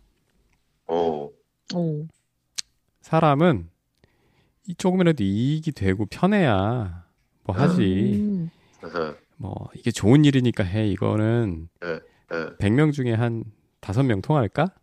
어, 0.88 1.30
오. 1.74 2.08
사람은 3.02 3.70
이 4.68 4.76
조금이라도 4.76 5.24
이익이 5.24 5.72
되고 5.72 6.06
편해야 6.06 7.06
뭐 7.44 7.56
하지. 7.56 7.82
음. 8.20 8.50
어허, 8.84 9.16
뭐 9.38 9.70
이게 9.76 9.92
좋은 9.92 10.26
일이니까 10.26 10.64
해. 10.66 10.88
이거는 10.90 11.70
어, 11.82 12.00
100명 12.60 12.92
중에 12.92 13.14
한 13.14 13.46
5명 13.82 14.22
통할까? 14.22 14.74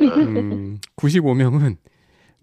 어, 0.00 0.04
음, 0.04 0.78
95명은 0.96 1.76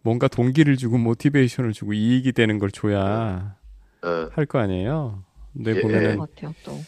뭔가 0.01 0.27
동기를 0.27 0.77
주고 0.77 0.97
모티베이션을 0.97 1.73
주고 1.73 1.93
이익이 1.93 2.31
되는 2.31 2.57
걸 2.59 2.71
줘야 2.71 3.55
어, 4.01 4.29
할거 4.31 4.59
아니에요. 4.59 5.23
근데 5.53 5.75
예. 5.75 5.81
보면은 5.81 6.17
것 6.17 6.33
같아요 6.35 6.53
또. 6.63 6.79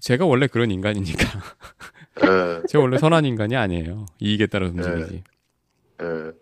제가 0.00 0.24
원래 0.24 0.46
그런 0.46 0.70
인간이니까 0.70 1.38
어, 1.38 2.62
제가 2.68 2.82
원래 2.82 2.98
선한 2.98 3.24
인간이 3.24 3.56
아니에요. 3.56 4.06
이익에 4.20 4.46
따라 4.46 4.68
움직이지. 4.68 5.22
어, 6.00 6.32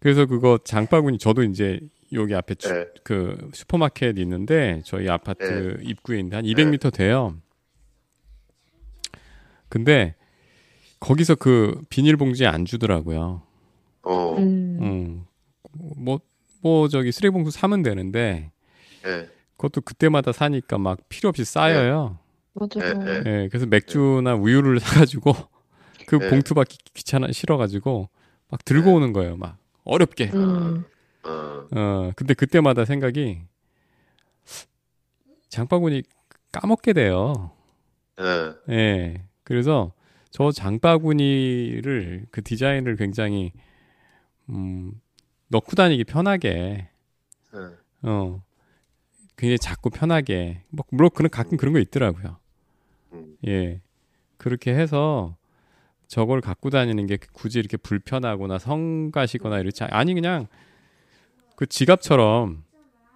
그래서 0.00 0.26
그거 0.26 0.58
장바구니 0.64 1.18
저도 1.18 1.42
이제 1.44 1.80
여기 2.12 2.34
앞에 2.34 2.54
주- 2.56 2.72
네. 2.72 2.86
그 3.02 3.50
슈퍼마켓 3.54 4.18
있는데 4.18 4.82
저희 4.84 5.08
아파트 5.08 5.78
입구에 5.82 6.18
있는데 6.18 6.36
한 6.36 6.44
네. 6.44 6.52
200m 6.52 6.92
돼요. 6.92 7.36
근데 9.68 10.14
거기서 11.00 11.34
그 11.36 11.80
비닐봉지에 11.88 12.46
안 12.46 12.64
주더라고요. 12.64 13.42
어, 14.02 14.36
음. 14.38 14.78
음. 14.80 15.26
뭐, 15.96 16.20
뭐, 16.62 16.88
저기 16.88 17.12
쓰레기봉투 17.12 17.50
사면 17.50 17.82
되는데, 17.82 18.50
예, 19.04 19.28
그것도 19.56 19.82
그때마다 19.82 20.32
사니까 20.32 20.78
막 20.78 20.98
필요 21.08 21.28
없이 21.28 21.44
쌓여요. 21.44 22.18
맞아요. 22.54 23.00
예, 23.06 23.22
예, 23.26 23.48
그래서 23.48 23.66
맥주나 23.66 24.34
우유를 24.34 24.80
사가지고, 25.10 25.34
그 26.06 26.16
네. 26.16 26.28
봉투 26.28 26.54
받기 26.54 26.78
귀찮아, 26.94 27.30
싫어가지고, 27.30 28.08
막 28.48 28.64
들고 28.64 28.86
네. 28.86 28.92
오는 28.92 29.12
거예요, 29.12 29.36
막. 29.36 29.58
어렵게. 29.84 30.30
음. 30.32 30.84
어, 31.24 31.66
어, 31.72 32.10
근데 32.16 32.34
그때마다 32.34 32.84
생각이, 32.84 33.42
장바구니 35.48 36.02
까먹게 36.52 36.92
돼요. 36.92 37.50
예, 38.20 38.74
예. 38.74 39.22
그래서 39.42 39.92
저 40.36 40.52
장바구니를, 40.52 42.26
그 42.30 42.42
디자인을 42.42 42.96
굉장히, 42.96 43.52
음, 44.50 44.92
넣고 45.48 45.76
다니기 45.76 46.04
편하게, 46.04 46.90
예, 47.54 47.58
어, 48.02 48.42
굉장히 49.38 49.58
작고 49.58 49.88
편하게, 49.88 50.60
뭐, 50.68 50.84
물론 50.90 51.08
그런 51.14 51.30
가끔 51.30 51.56
그런 51.56 51.72
거 51.72 51.78
있더라고요. 51.78 52.36
음, 53.14 53.38
예. 53.46 53.80
그렇게 54.36 54.74
해서 54.74 55.38
저걸 56.06 56.42
갖고 56.42 56.68
다니는 56.68 57.06
게 57.06 57.16
굳이 57.32 57.58
이렇게 57.58 57.78
불편하거나 57.78 58.58
성가시거나 58.58 59.60
이렇지 59.60 59.84
않, 59.84 59.88
아니, 59.90 60.12
그냥 60.12 60.48
그 61.56 61.64
지갑처럼 61.64 62.62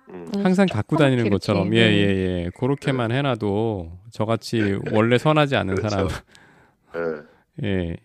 음, 0.09 0.27
항상 0.43 0.65
갖고 0.73 0.97
조그맣게 0.97 1.17
다니는 1.17 1.31
것처럼, 1.31 1.75
예, 1.75 1.93
이렇게, 1.93 1.99
예, 1.99 2.07
네. 2.07 2.45
예. 2.47 2.51
그렇게만 2.59 3.13
해놔도 3.13 3.99
저같이 4.11 4.79
원래 4.91 5.19
선하지 5.19 5.57
않는 5.57 5.77
사람, 5.77 6.09
그렇죠. 6.09 6.25
예. 6.97 7.67
예. 7.67 7.97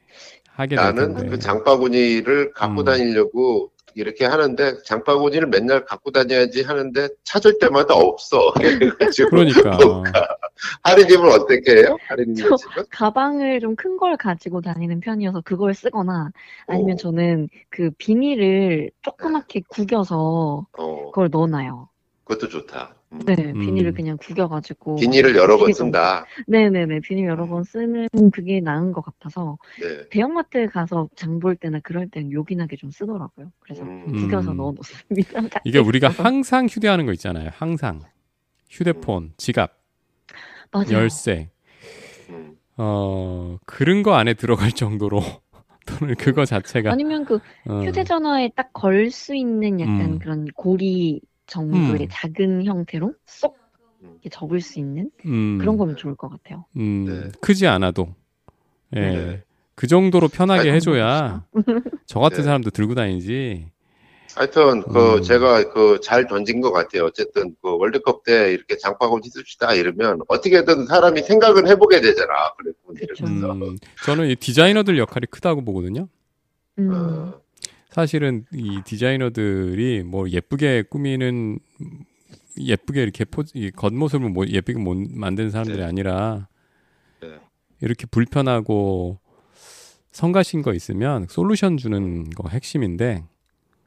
하게 0.50 0.76
될 0.76 0.86
나는. 0.86 1.30
그 1.30 1.40
장바구니를 1.40 2.54
갖고 2.54 2.82
음. 2.82 2.86
다니려고 2.86 3.72
이렇게 3.96 4.26
하는데 4.26 4.78
장바구니를 4.84 5.48
맨날 5.48 5.86
갖고 5.86 6.12
다녀야지 6.12 6.64
하는데 6.64 7.08
찾을 7.24 7.60
때마다 7.60 7.96
없어. 7.96 8.54
그러니까. 9.30 9.78
하리님은 10.84 11.32
어떻게 11.32 11.78
해요? 11.78 11.98
집은? 12.36 12.58
가방을 12.90 13.60
좀 13.62 13.76
큰 13.76 13.98
걸 13.98 14.18
가지고 14.18 14.62
다니는 14.62 15.00
편이어서 15.00 15.42
그걸 15.42 15.74
쓰거나 15.74 16.32
아니면 16.68 16.94
오. 16.94 16.98
저는 16.98 17.50
그 17.70 17.92
비닐을 17.98 18.92
조그맣게 19.02 19.64
구겨서 19.70 20.68
어, 20.78 21.06
그걸 21.12 21.30
넣어놔요. 21.32 21.90
그것도 22.26 22.50
좋다. 22.50 22.96
음. 23.14 23.20
네, 23.26 23.36
음. 23.38 23.60
비닐을 23.62 23.94
그냥 23.94 24.18
구겨가지고. 24.18 24.96
비닐을 24.98 25.36
여러 25.36 25.58
번 25.58 25.72
쓴다. 25.74 26.26
네네네, 26.48 27.00
비닐 27.02 27.26
여러 27.28 27.46
번 27.48 27.64
쓰는 27.64 28.08
그게 28.34 28.60
나은 28.60 28.92
것 28.92 29.06
같아서 29.06 29.58
네. 29.80 30.10
대형마트 30.10 30.68
가서 30.70 31.08
장 31.16 31.40
볼 31.40 31.56
때나 31.56 31.80
그럴 31.84 32.10
땐 32.10 32.32
요긴하게 32.32 32.78
좀 32.78 32.90
쓰더라고요. 32.92 33.52
그래서 33.60 33.84
음. 33.84 34.06
구겨서 34.12 34.52
음. 34.52 34.58
넣어놓습니다. 34.58 35.42
이게 35.66 35.80
우리가. 35.80 36.10
항상 36.10 36.66
휴대하는 36.68 37.06
거 37.06 37.14
있잖아요. 37.14 37.50
항상. 37.54 38.02
휴대폰, 38.70 39.34
지갑, 39.38 39.72
맞아요. 40.72 40.92
열쇠. 40.94 41.50
음. 42.30 42.58
어, 42.78 43.58
그런 43.66 44.02
거 44.04 44.16
안에 44.16 44.34
들어갈 44.34 44.72
정도로 44.72 45.22
또는 45.86 46.16
그거 46.16 46.44
자체가 46.46 46.92
아니면 46.92 47.24
그 47.26 47.36
어, 47.70 47.82
휴대전화에 47.84 48.50
딱 48.56 48.72
걸 48.74 49.12
수 49.12 49.36
있는 49.36 49.80
약간 49.80 50.02
음. 50.14 50.20
그런 50.20 50.48
고리 50.56 51.22
정도의 51.48 52.02
음. 52.04 52.08
작은 52.10 52.66
형태로 52.66 53.14
쏙 53.26 53.58
음. 54.02 54.12
이렇게 54.14 54.30
접을 54.30 54.62
수 54.62 54.80
있는 54.80 55.10
음, 55.26 55.58
그런 55.60 55.78
거면 55.78 55.96
좋을 55.98 56.16
것 56.16 56.30
같아요. 56.30 56.66
음, 56.78 57.06
네. 57.06 57.32
크지 57.42 57.68
않아도 57.68 58.14
예. 58.96 59.00
네. 59.00 59.44
그 59.76 59.88
정도로 59.88 60.30
편하게 60.30 60.72
해줘야 60.72 61.46
저 62.06 62.20
같은 62.20 62.38
네. 62.38 62.44
사람도 62.44 62.70
들고 62.70 62.96
다니지. 62.96 63.68
하여튼 64.36 64.82
그 64.84 65.16
음. 65.16 65.22
제가 65.22 65.70
그 65.72 66.00
잘 66.02 66.28
던진 66.28 66.60
것 66.62 66.72
같아요. 66.72 67.06
어쨌든 67.06 67.56
그 67.62 67.78
월드컵 67.78 68.24
때 68.24 68.52
이렇게 68.52 68.78
장바구니 68.78 69.30
씁시다 69.30 69.74
이러면 69.74 70.20
어떻게든 70.28 70.88
사람이 70.88 71.24
생각을 71.24 71.68
해보게 71.68 72.02
되잖아. 72.02 72.54
그래서 72.58 73.26
음, 73.54 73.78
저는 74.06 74.30
이 74.30 74.36
디자이너들 74.36 74.98
역할이 74.98 75.28
크다고 75.28 75.64
보거든요. 75.64 76.08
음. 76.80 76.92
어, 76.92 77.42
사실은 77.96 78.44
이 78.54 78.82
디자이너들이 78.84 80.04
뭐 80.04 80.30
예쁘게 80.30 80.84
꾸미는 80.90 81.60
예쁘게 82.60 83.02
이렇게 83.02 83.24
포, 83.24 83.44
이 83.54 83.72
겉모습을 83.72 84.32
뭐 84.32 84.46
예쁘게 84.46 84.78
못 84.78 84.98
만드는 84.98 85.50
사람들이 85.50 85.78
네. 85.78 85.86
아니라 85.86 86.50
네. 87.22 87.40
이렇게 87.80 88.06
불편하고 88.06 89.18
성가신 90.12 90.62
거 90.62 90.74
있으면 90.74 91.28
솔루션 91.30 91.78
주는 91.78 92.30
거 92.32 92.50
핵심인데 92.50 93.24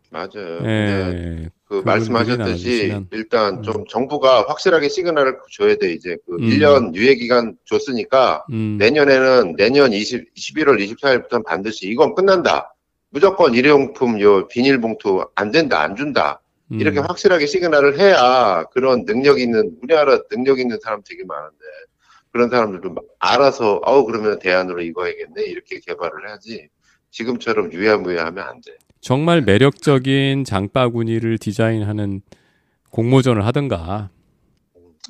맞아요. 0.09 0.61
예, 0.65 1.50
그 1.67 1.83
말씀하셨듯이 1.85 3.05
일단 3.11 3.62
좀 3.62 3.85
정부가 3.91 4.47
확실하게 4.49 4.88
시그널을 4.88 5.37
줘야 5.53 5.77
돼 5.77 5.93
이제 5.93 6.17
그 6.25 6.37
음. 6.37 6.49
1년 6.49 6.95
유예 6.95 7.17
기간 7.17 7.59
줬으니까 7.67 8.47
음, 8.53 8.79
내년에는 8.79 9.57
내년 9.57 9.93
20, 9.93 10.35
11월 10.35 10.83
24일부터는 10.97 11.45
반드시 11.45 11.88
이건 11.88 12.15
끝난다. 12.15 12.73
무조건 13.11 13.55
일회용품 13.55 14.21
요 14.21 14.49
비닐봉투 14.49 15.29
안 15.35 15.50
된다 15.50 15.81
안 15.81 15.97
준다 15.97 16.41
음, 16.71 16.81
이렇게 16.81 16.99
확실하게 17.00 17.47
시그널을 17.47 17.99
해야 17.99 18.65
그런 18.73 19.05
능력 19.05 19.41
있는 19.41 19.77
우리나라 19.83 20.21
능력 20.29 20.59
있는 20.59 20.79
사람 20.83 21.00
되게 21.05 21.25
많은데 21.25 21.57
그런 22.31 22.50
사람들도 22.50 22.91
막 22.93 23.05
알아서 23.19 23.81
어우 23.85 24.05
그러면 24.05 24.38
대안으로 24.38 24.83
이거 24.83 25.05
해야겠네 25.07 25.43
이렇게 25.45 25.81
개발을 25.81 26.29
해야지 26.29 26.69
지금처럼 27.11 27.73
유야무야하면 27.73 28.47
안 28.47 28.61
돼. 28.61 28.77
정말 29.00 29.41
매력적인 29.41 30.45
장바구니를 30.45 31.38
디자인하는 31.38 32.21
공모전을 32.91 33.47
하든가 33.47 34.11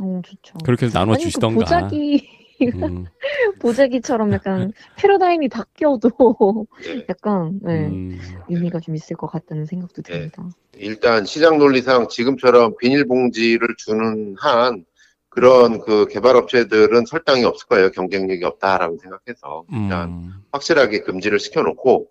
어, 0.01 0.23
좋죠. 0.25 0.59
그렇게 0.65 0.87
해서 0.87 0.97
나눠 0.99 1.15
그 1.15 1.21
주시던가. 1.23 1.57
보자기, 1.57 2.29
음, 2.61 3.07
보자기처럼 3.61 4.33
약간 4.33 4.73
패러다임이 4.97 5.49
바뀌어도 5.49 6.67
네. 6.83 7.07
약간, 7.09 7.61
네, 7.63 7.87
음, 7.87 8.19
의미가 8.49 8.81
좀 8.81 8.95
있을 8.95 9.17
것 9.17 9.27
같다는 9.29 9.67
생각도 9.67 10.03
네. 10.03 10.13
듭니다. 10.13 10.49
일단 10.77 11.25
시장 11.25 11.59
논리상 11.59 12.09
지금처럼 12.09 12.77
비닐봉지를 12.79 13.69
주는 13.77 14.35
한 14.39 14.85
그런 15.29 15.81
그 15.81 16.07
개발업체들은 16.09 17.07
설 17.07 17.22
땅이 17.22 17.45
없을 17.45 17.69
거예요. 17.69 17.91
경쟁력이 17.91 18.45
없다라고 18.45 18.99
생각해서 18.99 19.65
일단 19.71 20.09
음. 20.09 20.33
확실하게 20.53 21.01
금지를 21.03 21.39
시켜놓고 21.39 22.09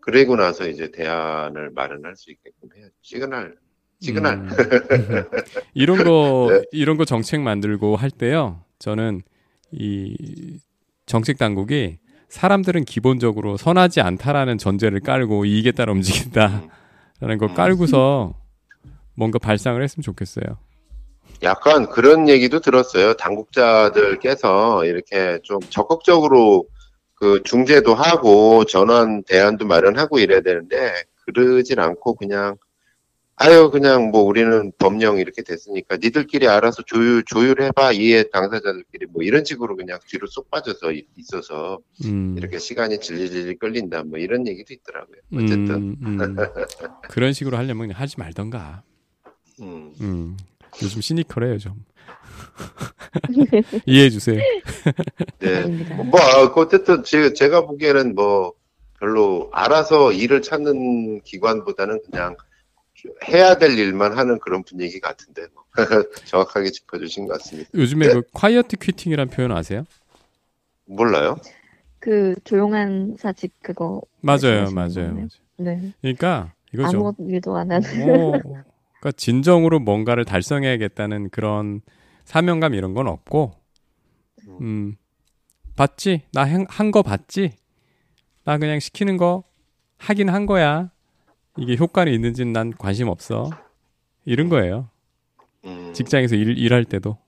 그리고 0.00 0.36
나서 0.36 0.68
이제 0.68 0.90
대안을 0.90 1.70
마련할 1.70 2.16
수 2.16 2.30
있게끔 2.30 2.70
해야죠. 2.76 2.92
시그널, 3.02 3.56
시그널. 4.00 4.34
음. 4.34 4.48
이런 5.74 6.04
거 6.04 6.48
네. 6.50 6.62
이런 6.72 6.96
거 6.96 7.04
정책 7.04 7.40
만들고 7.40 7.96
할 7.96 8.10
때요. 8.10 8.64
저는 8.78 9.22
이 9.72 10.58
정책 11.06 11.38
당국이 11.38 11.98
사람들은 12.28 12.84
기본적으로 12.84 13.56
선하지 13.56 14.00
않다라는 14.00 14.58
전제를 14.58 15.00
깔고 15.00 15.44
이익에 15.44 15.72
따라 15.72 15.92
움직인다라는 15.92 16.68
음. 17.20 17.38
거 17.38 17.48
깔고서 17.48 18.34
뭔가 19.14 19.38
발상을 19.38 19.82
했으면 19.82 20.02
좋겠어요. 20.02 20.58
약간 21.42 21.88
그런 21.88 22.28
얘기도 22.28 22.60
들었어요. 22.60 23.14
당국자들께서 23.14 24.84
이렇게 24.84 25.38
좀 25.42 25.58
적극적으로 25.68 26.66
그 27.14 27.40
중재도 27.44 27.94
하고 27.94 28.64
전환 28.64 29.22
대안도 29.24 29.66
마련하고 29.66 30.18
이래야 30.18 30.40
되는데 30.40 30.92
그러질 31.26 31.80
않고 31.80 32.14
그냥 32.14 32.56
아유 33.44 33.70
그냥 33.72 34.12
뭐 34.12 34.22
우리는 34.22 34.70
법령 34.78 35.18
이렇게 35.18 35.42
됐으니까 35.42 35.96
니들끼리 35.96 36.46
알아서 36.46 36.82
조율 36.86 37.24
조율해봐 37.24 37.90
이해 37.92 38.30
당사자들끼리 38.30 39.06
뭐 39.06 39.24
이런 39.24 39.44
식으로 39.44 39.74
그냥 39.74 39.98
뒤로 40.06 40.28
쏙 40.28 40.48
빠져서 40.48 40.92
이- 40.92 41.06
있어서 41.16 41.80
음, 42.04 42.36
이렇게 42.38 42.60
시간이 42.60 43.00
질질질 43.00 43.58
끌린다 43.58 44.04
뭐 44.04 44.20
이런 44.20 44.46
얘기도 44.46 44.72
있더라고요. 44.74 45.16
어쨌든 45.34 45.70
음, 45.70 45.96
음. 46.20 46.36
그런 47.10 47.32
식으로 47.32 47.56
하려면 47.56 47.88
그냥 47.88 48.00
하지 48.00 48.14
말던가. 48.16 48.84
음. 49.60 49.92
음, 50.00 50.36
요즘 50.80 51.00
시니컬해요 51.00 51.58
좀. 51.58 51.84
이해해 53.86 54.08
주세요. 54.10 54.40
네. 55.40 55.66
뭐, 55.96 56.20
아, 56.20 56.52
그 56.52 56.60
어쨌든 56.60 57.02
제, 57.02 57.32
제가 57.32 57.66
보기에는 57.66 58.14
뭐 58.14 58.52
별로 59.00 59.50
알아서 59.52 60.12
일을 60.12 60.42
찾는 60.42 61.22
기관보다는 61.22 62.00
그냥 62.08 62.36
해야 63.28 63.56
될 63.58 63.78
일만 63.78 64.16
하는 64.16 64.38
그런 64.38 64.62
분위기 64.62 65.00
같은데 65.00 65.46
뭐. 65.54 65.62
정확하게 66.26 66.70
짚어주신 66.70 67.26
것 67.26 67.34
같습니다. 67.38 67.70
요즘에 67.74 68.06
네. 68.08 68.12
그 68.12 68.22
콰이어티 68.32 68.76
퀴팅이라는 68.76 69.32
표현 69.32 69.52
아세요? 69.52 69.84
몰라요? 70.86 71.36
그 71.98 72.34
조용한 72.44 73.16
사직 73.18 73.52
그거 73.62 74.02
맞아요, 74.20 74.70
맞아요. 74.72 75.14
맞아요. 75.14 75.28
네. 75.56 75.92
그러니까 76.00 76.52
이거죠. 76.74 76.98
아무 76.98 77.14
일도 77.30 77.56
안 77.56 77.70
하는 77.70 77.98
뭐, 77.98 78.32
그러니까 78.40 79.12
진정으로 79.16 79.78
뭔가를 79.80 80.24
달성해야겠다는 80.24 81.30
그런 81.30 81.80
사명감 82.24 82.74
이런 82.74 82.92
건 82.94 83.06
없고, 83.08 83.52
음, 84.60 84.96
봤지? 85.76 86.22
나 86.32 86.44
한 86.44 86.90
거 86.90 87.02
봤지? 87.02 87.52
나 88.44 88.58
그냥 88.58 88.78
시키는 88.80 89.16
거 89.16 89.44
하긴 89.98 90.28
한 90.28 90.46
거야. 90.46 90.90
이게 91.58 91.76
효과는 91.76 92.12
있는지는 92.12 92.52
난 92.52 92.72
관심 92.76 93.08
없어. 93.08 93.50
이런 94.24 94.48
거예요. 94.48 94.88
음, 95.64 95.92
직장에서 95.94 96.36
일, 96.36 96.56
일할 96.58 96.84
때도. 96.84 97.18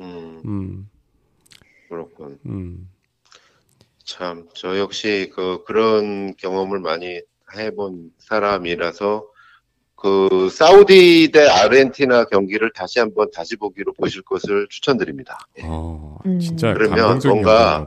음, 0.00 0.42
음, 0.44 0.90
그렇군. 1.88 2.38
음, 2.46 2.88
참, 4.04 4.48
저 4.54 4.78
역시 4.78 5.30
그, 5.34 5.64
그런 5.64 6.34
경험을 6.36 6.80
많이 6.80 7.20
해본 7.56 8.12
사람이라서 8.18 9.26
그, 9.94 10.48
사우디 10.50 11.30
대 11.32 11.46
아르헨티나 11.46 12.24
경기를 12.24 12.72
다시 12.74 12.98
한번 12.98 13.30
다시 13.30 13.56
보기로 13.56 13.92
보실 13.94 14.22
것을 14.22 14.66
추천드립니다. 14.68 15.38
어, 15.62 16.18
음. 16.26 16.38
진짜 16.38 16.74
그러면 16.74 17.20
뭔가. 17.24 17.86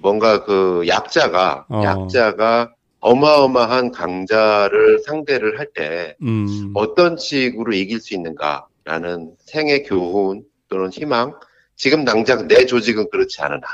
뭔가 0.00 0.44
그 0.44 0.84
약자가, 0.86 1.66
어. 1.68 1.82
약자가 1.82 2.72
어마어마한 3.00 3.92
강자를 3.92 5.00
상대를 5.00 5.58
할때 5.58 6.16
음, 6.22 6.72
어떤 6.74 7.16
식으로 7.16 7.72
이길 7.72 8.00
수 8.00 8.14
있는가라는 8.14 9.34
생애 9.40 9.82
교훈 9.82 10.44
또는 10.68 10.90
희망, 10.90 11.38
지금 11.76 12.04
당장 12.04 12.48
내 12.48 12.66
조직은 12.66 13.10
그렇지 13.10 13.40
않으나, 13.40 13.66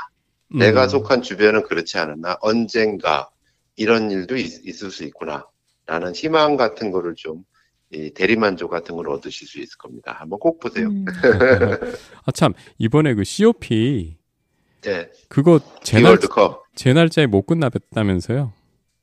음, 0.53 0.59
내가 0.59 0.87
속한 0.87 1.21
주변은 1.21 1.63
그렇지 1.63 1.97
않으나, 1.97 2.37
언젠가 2.41 3.29
이런 3.75 4.11
일도 4.11 4.37
있, 4.37 4.83
을수 4.83 5.03
있구나. 5.03 5.45
라는 5.85 6.13
희망 6.13 6.55
같은 6.57 6.91
거를 6.91 7.15
좀, 7.15 7.43
이 7.91 8.11
대리만족 8.11 8.71
같은 8.71 8.95
걸 8.95 9.09
얻으실 9.09 9.47
수 9.47 9.59
있을 9.59 9.77
겁니다. 9.77 10.15
한번 10.19 10.39
꼭 10.39 10.59
보세요. 10.59 10.87
음. 10.87 11.05
아, 12.25 12.31
참, 12.31 12.53
이번에 12.77 13.13
그 13.13 13.23
COP, 13.23 14.17
네. 14.81 15.09
그거 15.27 15.59
제, 15.83 15.99
날, 15.99 16.11
월드컵. 16.11 16.63
제 16.75 16.93
날짜에 16.93 17.25
못 17.25 17.43
끝났다면서요? 17.43 18.53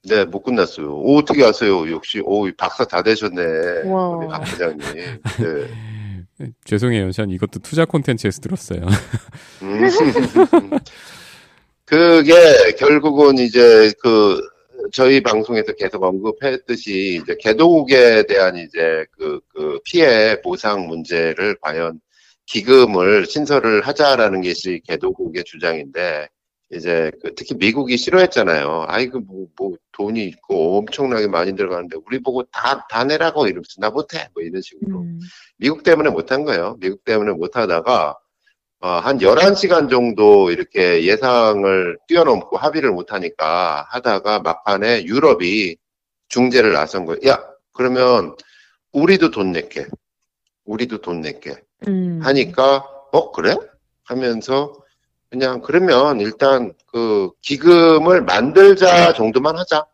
네, 0.04 0.24
못 0.24 0.42
끝났어요. 0.42 0.96
오, 0.96 1.18
어떻게 1.18 1.44
아세요? 1.44 1.90
역시, 1.92 2.20
오, 2.24 2.50
박사 2.56 2.84
다 2.84 3.02
되셨네. 3.02 3.42
우리 3.84 4.26
박 4.28 4.42
부장님. 4.42 4.80
네. 4.80 6.48
죄송해요. 6.64 7.12
전 7.12 7.30
이것도 7.30 7.60
투자 7.60 7.84
콘텐츠에서 7.84 8.40
들었어요. 8.40 8.80
음. 9.62 9.88
그게 11.84 12.32
결국은 12.78 13.38
이제 13.38 13.92
그 14.00 14.40
저희 14.92 15.22
방송에서 15.22 15.72
계속 15.74 16.02
언급했듯이 16.02 17.20
이제 17.22 17.36
개도국에 17.38 18.24
대한 18.26 18.56
이제 18.56 19.04
그, 19.12 19.40
그 19.54 19.78
피해 19.84 20.40
보상 20.40 20.86
문제를 20.86 21.56
과연 21.60 22.00
기금을 22.46 23.26
신설을 23.26 23.82
하자라는 23.82 24.42
것이 24.42 24.80
개도국의 24.86 25.44
주장인데 25.44 26.28
이제 26.72 27.10
그 27.22 27.34
특히 27.34 27.54
미국이 27.56 27.96
싫어했잖아요. 27.96 28.86
아이고 28.88 29.20
뭐, 29.20 29.46
뭐 29.58 29.76
돈이 29.92 30.24
있고 30.26 30.78
엄청나게 30.78 31.26
많이 31.28 31.54
들어가는데 31.54 31.98
우리 32.06 32.18
보고 32.22 32.42
다 32.44 32.86
다 32.88 33.04
내라고 33.04 33.46
이러면서 33.46 33.74
나 33.78 33.90
못해 33.90 34.28
뭐 34.34 34.42
이런 34.42 34.62
식으로 34.62 35.00
음. 35.00 35.20
미국 35.58 35.82
때문에 35.82 36.10
못한 36.10 36.44
거예요. 36.44 36.76
미국 36.80 37.04
때문에 37.04 37.32
못하다가 37.32 38.16
어, 38.80 38.88
한 38.88 39.18
11시간 39.18 39.88
정도 39.88 40.50
이렇게 40.50 41.04
예상을 41.04 41.98
뛰어넘고 42.08 42.56
합의를 42.56 42.90
못하니까 42.90 43.86
하다가 43.90 44.40
막판에 44.40 45.04
유럽이 45.04 45.76
중재를 46.28 46.72
나선 46.72 47.04
거예요. 47.04 47.20
야, 47.28 47.44
그러면 47.72 48.34
우리도 48.92 49.30
돈 49.30 49.52
낼게. 49.52 49.86
우리도 50.64 51.00
돈 51.00 51.20
낼게. 51.20 51.56
음. 51.86 52.20
하니까 52.22 52.84
어, 53.12 53.30
그래? 53.32 53.54
하면서 54.04 54.81
그냥 55.32 55.62
그러면 55.62 56.20
일단 56.20 56.74
그 56.92 57.30
기금을 57.40 58.22
만들자 58.22 59.14
정도만 59.14 59.56
하자. 59.56 59.86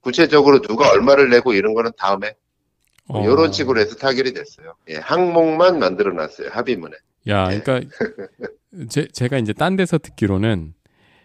구체적으로 0.00 0.62
누가 0.62 0.90
얼마를 0.90 1.28
내고 1.28 1.52
이런 1.52 1.74
거는 1.74 1.90
다음에 1.98 2.32
어. 3.08 3.22
이런 3.22 3.52
식으로 3.52 3.78
해서 3.78 3.94
타결이 3.96 4.32
됐어요. 4.32 4.74
예, 4.88 4.96
항목만 4.96 5.78
만들어 5.78 6.14
놨어요. 6.14 6.48
합의문에. 6.50 6.96
야, 7.28 7.48
네. 7.48 7.60
그러니까 7.60 7.90
제, 8.88 9.06
제가 9.08 9.36
이제 9.36 9.52
딴 9.52 9.76
데서 9.76 9.98
듣기로는 9.98 10.72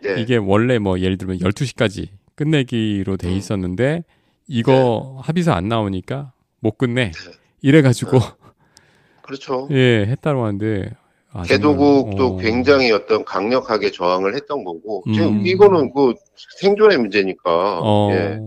네. 0.01 0.19
이게 0.19 0.35
원래 0.35 0.77
뭐 0.77 0.99
예를 0.99 1.17
들면 1.17 1.37
12시까지 1.37 2.09
끝내기로 2.35 3.15
돼 3.15 3.29
음. 3.29 3.33
있었는데 3.33 4.03
이거 4.47 5.21
합의서 5.23 5.53
안 5.53 5.69
나오니까 5.69 6.33
못 6.59 6.77
끝내. 6.77 7.11
네. 7.11 7.31
이래 7.61 7.81
가지고 7.81 8.19
그렇죠. 9.21 9.69
예, 9.71 10.05
했다고 10.07 10.43
하는데 10.43 10.91
아, 11.33 11.43
개도국도 11.43 12.25
어. 12.25 12.37
굉장히 12.37 12.91
어떤 12.91 13.23
강력하게 13.23 13.91
저항을 13.91 14.35
했던 14.35 14.63
거고 14.63 15.03
음. 15.07 15.13
지금 15.13 15.47
이거는 15.47 15.93
그 15.93 16.13
생존의 16.59 16.97
문제니까 16.97 17.79
어, 17.81 18.09
예. 18.11 18.39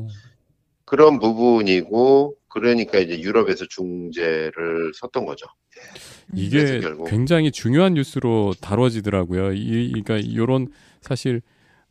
그런 0.85 1.19
부분이고 1.19 2.37
그러니까 2.49 2.99
이제 2.99 3.21
유럽에서 3.21 3.65
중재를 3.69 4.93
섰던 4.95 5.25
거죠. 5.25 5.47
이게. 6.33 6.81
굉장히 7.07 7.51
중요한 7.51 7.95
뉴스로 7.95 8.55
다뤄지더라고요. 8.61 9.53
이, 9.55 9.91
그러니까 9.91 10.17
이런 10.19 10.69
사실 11.01 11.43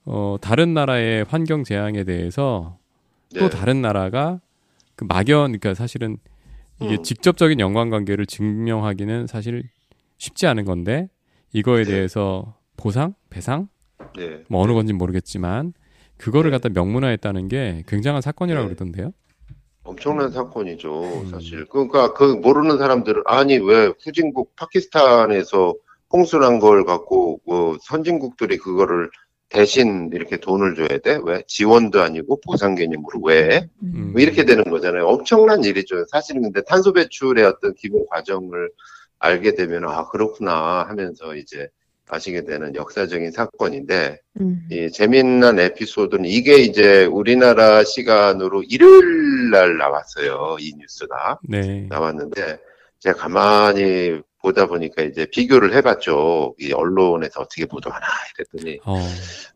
어, 0.06 0.38
다른 0.42 0.74
나라의 0.74 1.26
환경 1.28 1.64
재앙에 1.64 2.04
대해서 2.04 2.78
또 3.34 3.50
네. 3.50 3.50
다른 3.50 3.82
나라가 3.82 4.40
그 4.96 5.06
막연, 5.06 5.28
그러니까 5.28 5.74
사실은 5.74 6.18
이게 6.82 6.96
음. 6.96 7.04
직접적인 7.04 7.60
연관 7.60 7.90
관계를 7.90 8.26
증명하기는 8.26 9.28
사실 9.28 9.64
쉽지 10.18 10.48
않은 10.48 10.66
건데 10.66 11.10
이거에 11.54 11.84
네. 11.84 11.92
대해서 11.92 12.58
보상, 12.78 13.14
배상, 13.30 13.68
네. 14.18 14.44
뭐 14.50 14.62
어느 14.62 14.74
건지 14.74 14.94
모르겠지만 14.94 15.74
그거를 16.18 16.52
네. 16.52 16.58
갖다 16.58 16.70
명문화했다는 16.70 17.48
게 17.48 17.84
굉장한 17.88 18.22
사건이라고 18.22 18.68
네. 18.68 18.76
그러던데요. 18.76 19.12
엄청난 19.84 20.32
사건이죠, 20.32 21.04
음. 21.04 21.30
사실. 21.30 21.66
그러니까 21.66 22.14
그 22.14 22.24
모르는 22.24 22.78
사람들은 22.78 23.24
아니 23.26 23.58
왜 23.58 23.92
후진국 24.04 24.56
파키스탄에서 24.56 25.76
홍수난 26.12 26.60
걸 26.60 26.86
갖고 26.86 27.42
뭐 27.46 27.78
선진국들이 27.82 28.58
그거를 28.58 29.10
대신 29.50 30.10
이렇게 30.14 30.38
돈을 30.38 30.76
줘야 30.76 30.98
돼? 31.00 31.20
왜 31.24 31.44
지원도 31.48 32.02
아니고 32.02 32.42
보상 32.42 32.76
개념으로 32.76 33.20
왜? 33.24 33.68
음. 33.84 34.12
뭐 34.14 34.22
이렇게 34.22 34.46
되는 34.46 34.64
거잖아요. 34.64 35.06
엄청난 35.06 35.64
일이죠. 35.64 36.06
사실은 36.10 36.44
근데 36.44 36.62
탄소 36.64 36.94
배출의 36.94 37.44
어떤 37.46 37.74
기본 37.76 38.06
과정을 38.10 38.70
알게 39.24 39.56
되면 39.56 39.86
아 39.86 40.10
그렇구나 40.10 40.86
하면서 40.90 41.34
이제 41.36 41.70
아시게 42.10 42.44
되는 42.44 42.76
역사적인 42.76 43.32
사건인데 43.32 44.20
음. 44.42 44.68
이 44.70 44.92
재미난 44.92 45.60
에피소드는 45.60 46.26
이게 46.26 46.58
이제 46.58 47.06
우리나라 47.06 47.86
시간으로 47.86 48.64
일요일 48.64 49.50
날 49.52 49.78
나왔어요. 49.78 50.58
이 50.60 50.74
뉴스가 50.78 51.40
네. 51.48 51.88
나왔는데 51.90 52.60
제가 53.00 53.18
가만히 53.18 54.20
보다 54.42 54.68
보니까 54.68 55.04
이제 55.04 55.26
비교를 55.26 55.74
해봤죠. 55.74 56.56
이 56.60 56.74
언론에서 56.74 57.40
어떻게 57.40 57.66
보도하나 57.66 58.06
이랬더니 58.38 58.80
어, 58.84 58.98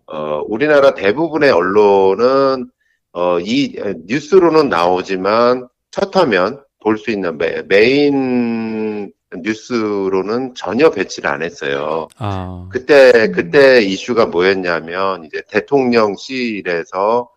어, 0.05 0.43
우리나라 0.47 0.93
대부분의 0.93 1.51
언론은 1.51 2.69
어, 3.11 3.39
이 3.41 3.75
에, 3.77 3.95
뉴스로는 4.05 4.69
나오지만 4.69 5.67
첫 5.91 6.15
화면 6.15 6.63
볼 6.87 6.97
수 6.97 7.11
있는 7.11 7.37
메, 7.37 7.63
메인 7.67 8.86
뉴스로는 9.35 10.55
전혀 10.55 10.89
배치를 10.89 11.29
안 11.29 11.41
했어요. 11.41 12.07
아, 12.17 12.67
그때 12.71 13.11
음. 13.27 13.31
그때 13.31 13.81
이슈가 13.81 14.27
뭐였냐면 14.27 15.25
이제 15.25 15.41
대통령실에서 15.49 17.29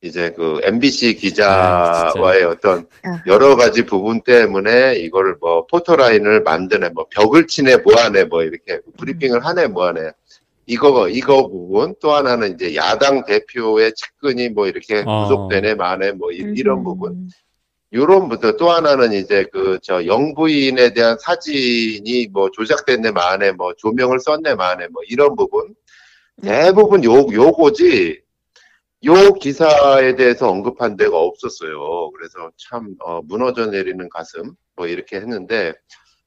이제 0.00 0.32
그 0.36 0.60
MBC 0.62 1.16
아, 1.16 1.20
기자와의 1.20 2.44
어떤 2.44 2.86
아. 3.02 3.22
여러 3.26 3.56
가지 3.56 3.84
부분 3.84 4.22
때문에 4.22 4.96
이거를 4.96 5.36
뭐 5.40 5.66
포토라인을 5.66 6.42
만드네, 6.42 6.90
뭐 6.90 7.06
벽을 7.10 7.46
치네, 7.46 7.78
뭐하네, 7.78 8.24
뭐 8.24 8.42
이렇게 8.42 8.80
브리핑을 8.98 9.44
하네, 9.44 9.68
뭐하네. 9.68 10.12
이거 10.66 11.08
이거 11.08 11.48
부분 11.48 11.94
또 12.00 12.12
하나는 12.12 12.54
이제 12.54 12.74
야당 12.74 13.24
대표의 13.24 13.92
측근이 13.94 14.50
뭐 14.50 14.66
이렇게 14.66 15.02
어. 15.06 15.24
구속되네, 15.24 15.74
마네, 15.74 16.12
뭐 16.12 16.32
이, 16.32 16.36
이런 16.56 16.78
음. 16.78 16.84
부분. 16.84 17.28
요런 17.94 18.28
부분 18.28 18.56
또 18.56 18.70
하나는 18.70 19.12
이제 19.12 19.44
그 19.52 19.78
저 19.82 20.04
영부인에 20.06 20.92
대한 20.94 21.16
사진이 21.18 22.28
뭐 22.32 22.50
조작됐네 22.50 23.12
마네 23.12 23.52
뭐 23.52 23.72
조명을 23.74 24.18
썼네 24.20 24.54
마네 24.56 24.88
뭐 24.88 25.02
이런 25.08 25.36
부분 25.36 25.74
대부분 26.42 27.04
요 27.04 27.12
요거지 27.32 28.20
요 29.06 29.32
기사에 29.34 30.16
대해서 30.16 30.48
언급한 30.50 30.96
데가 30.96 31.16
없었어요. 31.18 32.10
그래서 32.12 32.50
참 32.56 32.94
어, 33.04 33.20
무너져 33.22 33.66
내리는 33.66 34.08
가슴 34.08 34.54
뭐 34.76 34.86
이렇게 34.86 35.16
했는데 35.16 35.72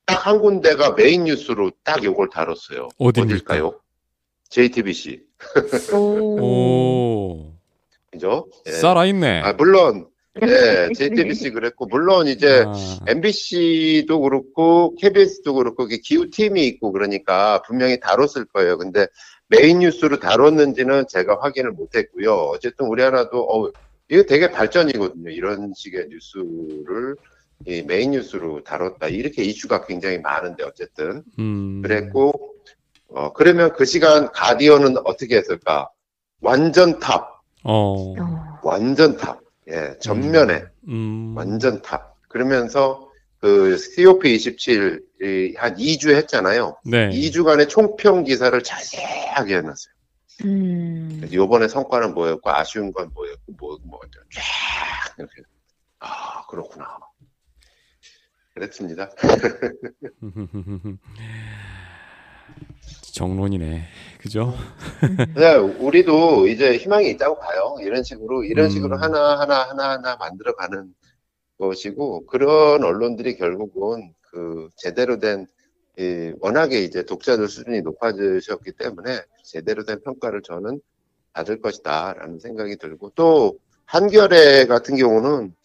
딱 0.05 0.25
한 0.27 0.39
군데가 0.39 0.91
메인 0.93 1.25
뉴스로 1.25 1.71
딱 1.83 2.01
요걸 2.03 2.29
다뤘어요. 2.29 2.87
어디입니까? 2.97 3.35
어딜까요? 3.55 3.79
JTBC 4.49 5.21
오. 5.93 5.97
오, 6.39 7.53
그죠? 8.11 8.47
예. 8.67 8.71
살아있네. 8.71 9.41
아 9.41 9.53
물론 9.53 10.07
예, 10.41 10.89
JTBC 10.93 11.51
그랬고 11.51 11.85
물론 11.85 12.27
이제 12.27 12.63
아, 12.65 12.99
MBC도 13.07 14.19
그렇고 14.21 14.95
KBS도 14.95 15.53
그렇고 15.53 15.87
기후 16.03 16.29
팀이 16.29 16.65
있고 16.67 16.91
그러니까 16.91 17.61
분명히 17.63 17.99
다뤘을 17.99 18.45
거예요. 18.53 18.77
근데 18.77 19.07
메인 19.47 19.79
뉴스로 19.79 20.19
다뤘는지는 20.19 21.07
제가 21.07 21.39
확인을 21.41 21.71
못했고요. 21.71 22.33
어쨌든 22.33 22.87
우리 22.87 23.01
하나도 23.01 23.43
어 23.43 23.71
이거 24.09 24.23
되게 24.23 24.51
발전이거든요. 24.51 25.31
이런 25.31 25.73
식의 25.75 26.07
뉴스를 26.09 27.15
이 27.65 27.81
메인 27.81 28.11
뉴스로 28.11 28.63
다뤘다. 28.63 29.07
이렇게 29.07 29.43
이슈가 29.43 29.85
굉장히 29.85 30.19
많은데 30.19 30.63
어쨌든 30.63 31.23
음, 31.39 31.81
그랬고 31.81 32.33
어 33.09 33.33
그러면 33.33 33.73
그 33.73 33.85
시간 33.85 34.31
가디언은 34.31 34.97
어떻게 35.05 35.37
했을까? 35.37 35.89
완전 36.41 36.99
탑, 36.99 37.41
어, 37.63 38.13
어. 38.13 38.59
완전 38.63 39.17
탑, 39.17 39.39
예 39.69 39.97
전면에. 39.99 40.65
음, 40.87 41.33
완전 41.35 41.81
탑. 41.81 42.15
그러면서 42.29 43.09
그 43.39 43.75
COP27 43.75 45.55
한 45.57 45.75
2주 45.75 46.15
했잖아요. 46.15 46.77
네. 46.85 47.09
2주간의 47.09 47.69
총평 47.69 48.23
기사를 48.23 48.61
자세하게 48.61 49.57
해놨어요. 49.57 49.93
음. 50.45 51.27
요번에 51.31 51.67
성과는 51.67 52.13
뭐였고 52.13 52.49
아쉬운 52.49 52.91
건 52.93 53.11
뭐였고 53.13 53.53
뭐 53.57 53.77
뭐였죠. 53.83 54.19
쫙 54.31 55.15
이렇게 55.17 55.41
아 55.99 56.45
그렇구나. 56.47 56.97
그랬습니다. 58.53 59.11
정론이네. 63.17 63.81
그죠? 64.19 64.53
네, 65.35 65.55
우리도 65.55 66.47
이제 66.47 66.77
희망이 66.77 67.09
있다고 67.09 67.39
봐요. 67.39 67.77
이런 67.81 68.03
식으로 68.03 68.43
이런 68.43 68.65
음. 68.65 68.69
식으로 68.69 68.97
하나 68.97 69.39
하나 69.39 69.63
하나 69.67 69.91
하나 69.93 70.15
만들어가는 70.17 70.93
것이고 71.57 72.27
그런 72.27 72.83
언론들이 72.83 73.37
결국은 73.37 74.13
그 74.21 74.69
제대로 74.77 75.17
된 75.17 75.47
이, 75.97 76.31
워낙에 76.41 76.83
이제 76.83 77.01
독자들 77.01 77.47
수준이 77.47 77.81
높아지셨기 77.81 78.73
때문에 78.73 79.21
제대로 79.43 79.83
된 79.83 79.99
평가를 80.03 80.43
저는 80.43 80.79
받을 81.33 81.59
것이다 81.59 82.13
라는 82.13 82.37
생각이 82.37 82.77
들고 82.77 83.13
또 83.15 83.57
한겨레 83.85 84.67
같은 84.67 84.95
경우는 84.95 85.55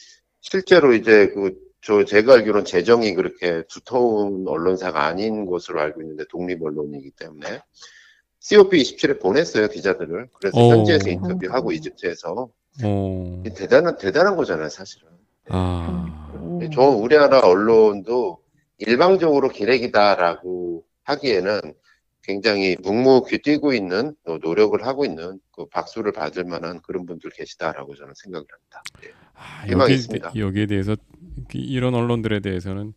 실제로 0.40 0.94
이제 0.94 1.28
그 1.34 1.52
저 1.82 2.04
제가 2.04 2.34
알기로는 2.34 2.64
재정이 2.64 3.14
그렇게 3.14 3.64
두터운 3.68 4.46
언론사가 4.46 5.04
아닌 5.04 5.46
것으로 5.46 5.80
알고 5.80 6.00
있는데 6.02 6.24
독립 6.30 6.62
언론이기 6.62 7.10
때문에 7.10 7.60
COP27에 8.40 9.20
보냈어요 9.20 9.68
기자들을 9.68 10.28
그래서 10.32 10.58
오. 10.58 10.70
현지에서 10.70 11.10
인터뷰하고 11.10 11.72
이집트에서 11.72 12.48
어, 12.84 13.42
대단한 13.54 13.98
대단한 13.98 14.36
거잖아요 14.36 14.68
사실은. 14.68 15.08
아, 15.48 16.32
음. 16.36 16.70
저 16.72 16.82
우리나라 16.82 17.40
언론도 17.40 18.38
일방적으로 18.78 19.48
기레기다라고 19.48 20.84
하기에는 21.02 21.60
굉장히 22.22 22.76
묵묵히 22.80 23.42
뛰고 23.42 23.72
있는 23.72 24.14
또 24.24 24.38
노력을 24.38 24.80
하고 24.86 25.04
있는 25.04 25.40
그 25.50 25.66
박수를 25.66 26.12
받을 26.12 26.44
만한 26.44 26.80
그런 26.82 27.04
분들 27.04 27.30
계시다라고 27.30 27.96
저는 27.96 28.14
생각을 28.14 28.46
합니다. 28.48 28.82
예. 29.04 29.10
아, 29.34 29.66
여기. 29.68 30.38
여기에 30.38 30.66
대해서 30.66 30.94
그 30.94 31.11
이런 31.58 31.94
언론들에 31.94 32.40
대해서는 32.40 32.94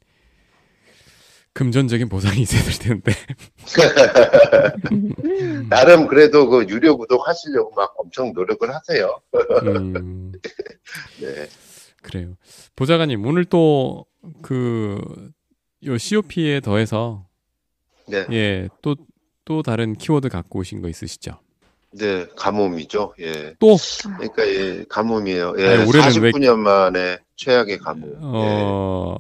금전적인 1.54 2.10
보상이 2.10 2.42
있어야 2.44 2.62
될 2.64 2.74
텐데. 2.80 3.12
음. 4.92 5.14
나름 5.70 6.08
그래도 6.08 6.48
그 6.50 6.66
유료 6.68 6.98
구독 6.98 7.28
하시려고 7.28 7.74
막 7.76 7.94
엄청 7.98 8.34
노력을 8.34 8.68
하세요. 8.74 9.20
음, 9.64 10.34
네. 11.22 11.48
그래요. 12.02 12.36
보좌관님 12.76 13.26
오늘 13.26 13.46
또 13.46 14.06
그 14.42 15.00
요 15.86 15.98
COP에 16.00 16.62
더해서 16.62 17.28
네. 18.08 18.26
예, 18.32 18.70
또 18.82 18.96
또 19.46 19.62
다른 19.62 19.94
키워드 19.94 20.30
갖고 20.30 20.58
오신 20.60 20.82
거 20.82 20.90
있으시죠? 20.90 21.40
네, 21.98 22.28
가뭄이죠. 22.36 23.14
예. 23.22 23.56
또 23.60 23.78
그러니까 24.04 24.48
예, 24.48 24.84
가뭄이에요. 24.90 25.54
예. 25.58 25.68
아니, 25.68 25.88
올해는 25.88 26.22
왜- 26.22 26.32
49년 26.32 26.58
만에 26.58 27.20
최악의 27.38 27.80
가뭄. 27.80 28.10
예. 28.12 28.16
어, 28.22 29.16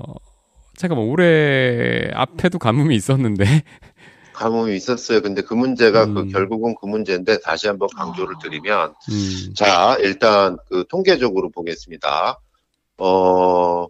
잠깐만 0.76 1.08
올해 1.08 2.10
앞에도 2.14 2.60
가뭄이 2.60 2.96
있었는데. 2.96 3.44
가뭄이 4.34 4.76
있었어요. 4.76 5.22
근데 5.22 5.42
그 5.42 5.54
문제가 5.54 6.06
그 6.08 6.20
음. 6.22 6.30
결국은 6.30 6.76
그 6.80 6.86
문제인데 6.88 7.40
다시 7.40 7.68
한번 7.68 7.88
강조를 7.96 8.36
드리면 8.44 8.94
음, 9.10 9.54
자, 9.56 9.96
일단 10.02 10.58
그 10.68 10.84
통계적으로 10.90 11.50
보겠습니다. 11.52 12.38
어, 12.98 13.86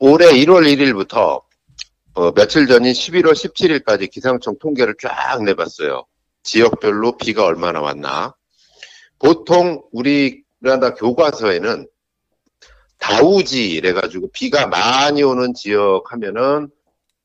올해 0.00 0.26
1월 0.32 0.66
1일부터 0.66 1.40
어, 2.14 2.32
며칠 2.32 2.66
전인 2.66 2.92
11월 2.92 3.32
17일까지 3.32 4.10
기상청 4.10 4.56
통계를 4.60 4.96
쫙 5.00 5.40
내봤어요. 5.44 6.04
지역별로 6.42 7.16
비가 7.16 7.44
얼마나 7.44 7.80
왔나. 7.80 8.34
보통 9.18 9.82
우리나라 9.92 10.94
교과서에는 10.94 11.86
다우지 12.98 13.70
이래가지고 13.70 14.30
비가 14.32 14.66
많이 14.66 15.22
오는 15.22 15.54
지역 15.54 16.12
하면은 16.12 16.68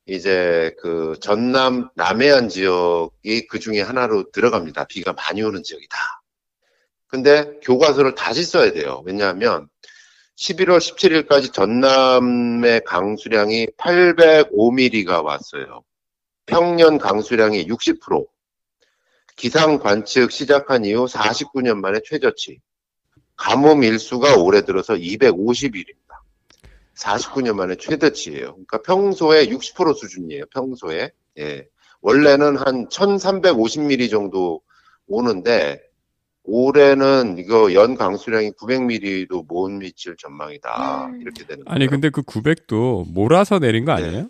이제 0.07 0.73
그 0.79 1.15
전남 1.19 1.89
남해안 1.95 2.49
지역이 2.49 3.47
그 3.47 3.59
중에 3.59 3.81
하나로 3.81 4.31
들어갑니다. 4.31 4.85
비가 4.85 5.13
많이 5.13 5.43
오는 5.43 5.61
지역이다. 5.63 5.97
근데 7.07 7.59
교과서를 7.61 8.15
다시 8.15 8.43
써야 8.43 8.71
돼요. 8.71 9.03
왜냐하면 9.05 9.67
11월 10.37 10.77
17일까지 10.77 11.51
전남의 11.51 12.81
강수량이 12.85 13.67
805mm가 13.77 15.23
왔어요. 15.23 15.83
평년 16.45 16.97
강수량이 16.97 17.67
60%. 17.67 18.27
기상 19.37 19.77
관측 19.77 20.31
시작한 20.31 20.83
이후 20.83 21.05
49년 21.05 21.77
만에 21.77 21.99
최저치. 22.03 22.59
가뭄 23.37 23.83
일수가 23.83 24.37
올해 24.37 24.63
들어서 24.63 24.95
250일입니다. 24.95 25.95
49년 26.95 27.55
만에 27.55 27.75
최대치예요. 27.75 28.53
그러니까 28.53 28.81
평소에 28.81 29.45
60% 29.45 29.95
수준이에요. 29.95 30.45
평소에. 30.51 31.11
예. 31.37 31.67
원래는 32.01 32.57
한 32.57 32.87
1350mm 32.87 34.09
정도 34.09 34.61
오는데 35.07 35.81
올해는 36.43 37.37
이거 37.37 37.73
연 37.73 37.95
강수량이 37.95 38.51
900mm도 38.53 39.45
못 39.47 39.69
미칠 39.69 40.15
전망이다. 40.17 41.05
음. 41.07 41.21
이렇게 41.21 41.45
되는 41.45 41.63
거예요. 41.63 41.75
아니 41.75 41.87
근데 41.87 42.09
그 42.09 42.23
900도 42.23 43.11
몰아서 43.13 43.59
내린 43.59 43.85
거 43.85 43.95
네. 43.95 44.03
아니에요? 44.03 44.29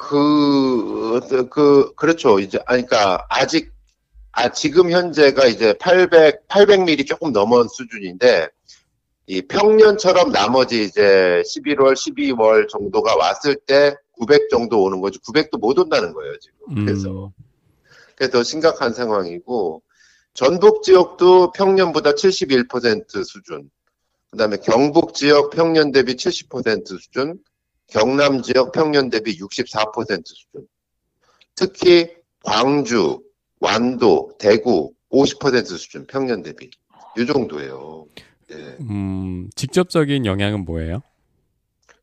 그, 0.00 1.20
그, 1.50 1.92
그렇죠. 1.94 2.40
이제, 2.40 2.58
아니, 2.64 2.86
그러니까, 2.86 3.26
아직, 3.28 3.70
아, 4.32 4.50
지금 4.50 4.90
현재가 4.90 5.44
이제 5.46 5.74
800, 5.74 6.48
800mm 6.48 7.06
조금 7.06 7.32
넘은 7.32 7.68
수준인데, 7.68 8.48
이 9.26 9.42
평년처럼 9.42 10.32
나머지 10.32 10.84
이제 10.84 11.42
11월, 11.44 11.92
12월 11.92 12.66
정도가 12.70 13.14
왔을 13.14 13.56
때 13.56 13.94
900 14.12 14.48
정도 14.48 14.82
오는 14.82 15.02
거지, 15.02 15.18
900도 15.18 15.60
못 15.60 15.78
온다는 15.78 16.14
거예요, 16.14 16.32
지금. 16.40 16.86
그래서. 16.86 17.26
음, 17.26 17.30
그게 18.16 18.30
더 18.30 18.42
심각한 18.42 18.94
상황이고, 18.94 19.82
전북 20.32 20.82
지역도 20.82 21.52
평년보다 21.52 22.12
71% 22.12 23.22
수준, 23.22 23.68
그 24.30 24.38
다음에 24.38 24.56
경북 24.56 25.12
지역 25.12 25.50
평년 25.50 25.92
대비 25.92 26.14
70% 26.14 26.86
수준, 26.86 27.38
경남 28.00 28.42
지역 28.42 28.72
평년 28.72 29.10
대비 29.10 29.36
64% 29.38 30.22
수준. 30.26 30.66
특히 31.54 32.08
광주, 32.42 33.20
완도, 33.60 34.32
대구 34.38 34.92
50% 35.12 35.66
수준 35.76 36.06
평년 36.06 36.42
대비. 36.42 36.70
이 37.18 37.26
정도예요. 37.26 38.06
예. 38.52 38.54
음, 38.80 39.50
직접적인 39.56 40.24
영향은 40.24 40.64
뭐예요? 40.64 41.02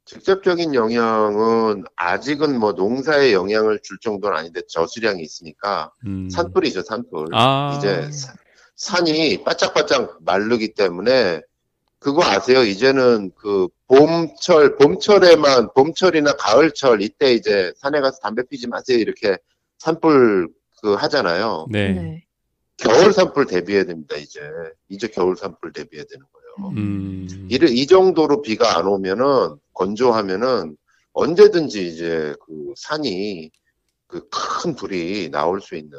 직접적인 0.06 0.73
영향은 0.73 1.84
아직은 1.95 2.60
뭐 2.60 2.73
농사에 2.73 3.34
영향을 3.34 3.80
줄 3.84 3.97
정도는 4.00 4.38
아닌데 4.38 4.62
저수량이 4.69 5.21
있으니까 5.21 5.91
음. 6.06 6.30
산불이죠, 6.30 6.84
산불. 6.84 7.30
아, 7.34 7.76
이제 7.78 8.10
사- 8.12 8.34
산이 8.76 9.43
바짝바짝 9.43 10.19
마르기 10.23 10.73
때문에 10.73 11.41
그거 11.99 12.23
아세요? 12.23 12.63
이제는 12.63 13.31
그 13.36 13.67
봄철, 13.88 14.77
봄철에만 14.77 15.73
봄철이나 15.73 16.33
가을철 16.33 17.01
이때 17.01 17.33
이제 17.33 17.73
산에 17.77 18.01
가서 18.01 18.19
담배 18.19 18.43
피지 18.43 18.67
마세요 18.67 18.97
이렇게 18.99 19.38
산불 19.79 20.49
그 20.81 20.93
하잖아요. 20.93 21.67
네. 21.71 21.93
네. 21.93 22.23
겨울 22.77 23.12
산불 23.12 23.47
대비해야 23.47 23.86
됩니다. 23.86 24.15
이제 24.15 24.39
이제 24.89 25.07
겨울 25.07 25.36
산불 25.36 25.73
대비해야 25.73 26.05
되는 26.05 26.25
거예요. 26.31 26.71
음. 26.77 27.47
이, 27.49 27.55
이 27.55 27.88
정도로 27.88 28.41
비가 28.43 28.77
안 28.77 28.86
오면은 28.86 29.55
건조하면은 29.73 30.77
언제든지 31.13 31.88
이제 31.88 32.36
그 32.45 32.73
산이 32.75 33.49
그 34.07 34.29
큰 34.29 34.75
불이 34.75 35.29
나올 35.31 35.62
수 35.62 35.75
있는 35.75 35.97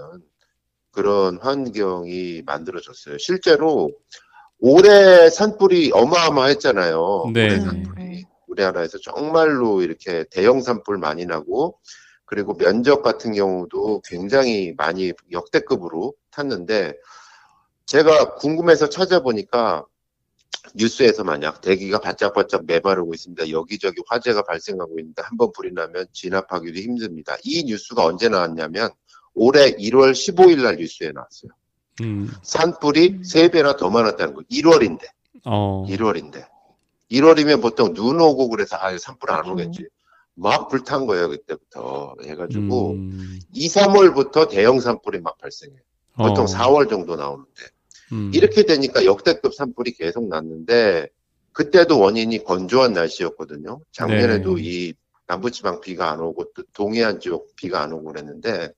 그런 0.90 1.38
환경이 1.38 2.42
만들어졌어요. 2.44 3.18
실제로 3.18 3.90
올해 4.60 5.30
산불이 5.30 5.92
어마어마했잖아요. 5.94 7.30
네. 7.32 7.44
올해 7.46 7.60
산불이 7.60 8.24
우리나라에서 8.48 8.98
정말로 8.98 9.82
이렇게 9.82 10.24
대형 10.30 10.60
산불 10.60 10.98
많이 10.98 11.26
나고 11.26 11.78
그리고 12.24 12.56
면적 12.56 13.02
같은 13.02 13.32
경우도 13.32 14.02
굉장히 14.04 14.74
많이 14.76 15.12
역대급으로 15.30 16.14
탔는데 16.30 16.94
제가 17.86 18.34
궁금해서 18.34 18.88
찾아보니까 18.88 19.84
뉴스에서 20.74 21.24
만약 21.24 21.62
대기가 21.62 21.98
바짝바짝 22.00 22.66
메바르고 22.66 23.14
있습니다. 23.14 23.48
여기저기 23.50 24.02
화재가 24.08 24.42
발생하고 24.42 24.98
있는데 24.98 25.22
한 25.22 25.38
번 25.38 25.52
불이 25.52 25.72
나면 25.72 26.06
진압하기도 26.12 26.78
힘듭니다. 26.78 27.36
이 27.44 27.64
뉴스가 27.64 28.04
언제 28.04 28.28
나왔냐면 28.28 28.90
올해 29.34 29.70
1월 29.76 30.10
15일 30.12 30.62
날 30.62 30.76
뉴스에 30.76 31.12
나왔어요. 31.12 31.52
음. 32.02 32.30
산불이 32.42 33.20
세배나더 33.24 33.90
많았다는 33.90 34.34
거. 34.34 34.42
1월인데. 34.50 35.02
어. 35.44 35.86
1월인데. 35.88 36.46
1월이면 37.10 37.62
보통 37.62 37.94
눈 37.94 38.20
오고 38.20 38.48
그래서 38.48 38.76
아, 38.76 38.96
산불 38.96 39.30
안 39.30 39.40
맞아요. 39.40 39.52
오겠지. 39.52 39.88
막 40.34 40.68
불탄 40.68 41.06
거예요, 41.06 41.28
그때부터. 41.30 42.14
해가지고 42.24 42.92
음. 42.92 43.40
2, 43.52 43.68
3월부터 43.68 44.48
대형 44.48 44.80
산불이 44.80 45.20
막 45.20 45.38
발생해요. 45.38 45.80
보통 46.14 46.44
어. 46.44 46.46
4월 46.46 46.88
정도 46.88 47.16
나오는데. 47.16 47.62
음. 48.12 48.30
이렇게 48.34 48.64
되니까 48.64 49.04
역대급 49.04 49.54
산불이 49.54 49.92
계속 49.92 50.28
났는데 50.28 51.08
그때도 51.52 51.98
원인이 51.98 52.44
건조한 52.44 52.92
날씨였거든요. 52.92 53.80
작년에도 53.90 54.56
네. 54.56 54.62
이 54.62 54.94
남부지방 55.26 55.80
비가 55.80 56.10
안 56.10 56.20
오고 56.20 56.52
또 56.54 56.62
동해안 56.72 57.20
지역 57.20 57.54
비가 57.56 57.82
안 57.82 57.92
오고 57.92 58.12
그랬는데 58.12 58.72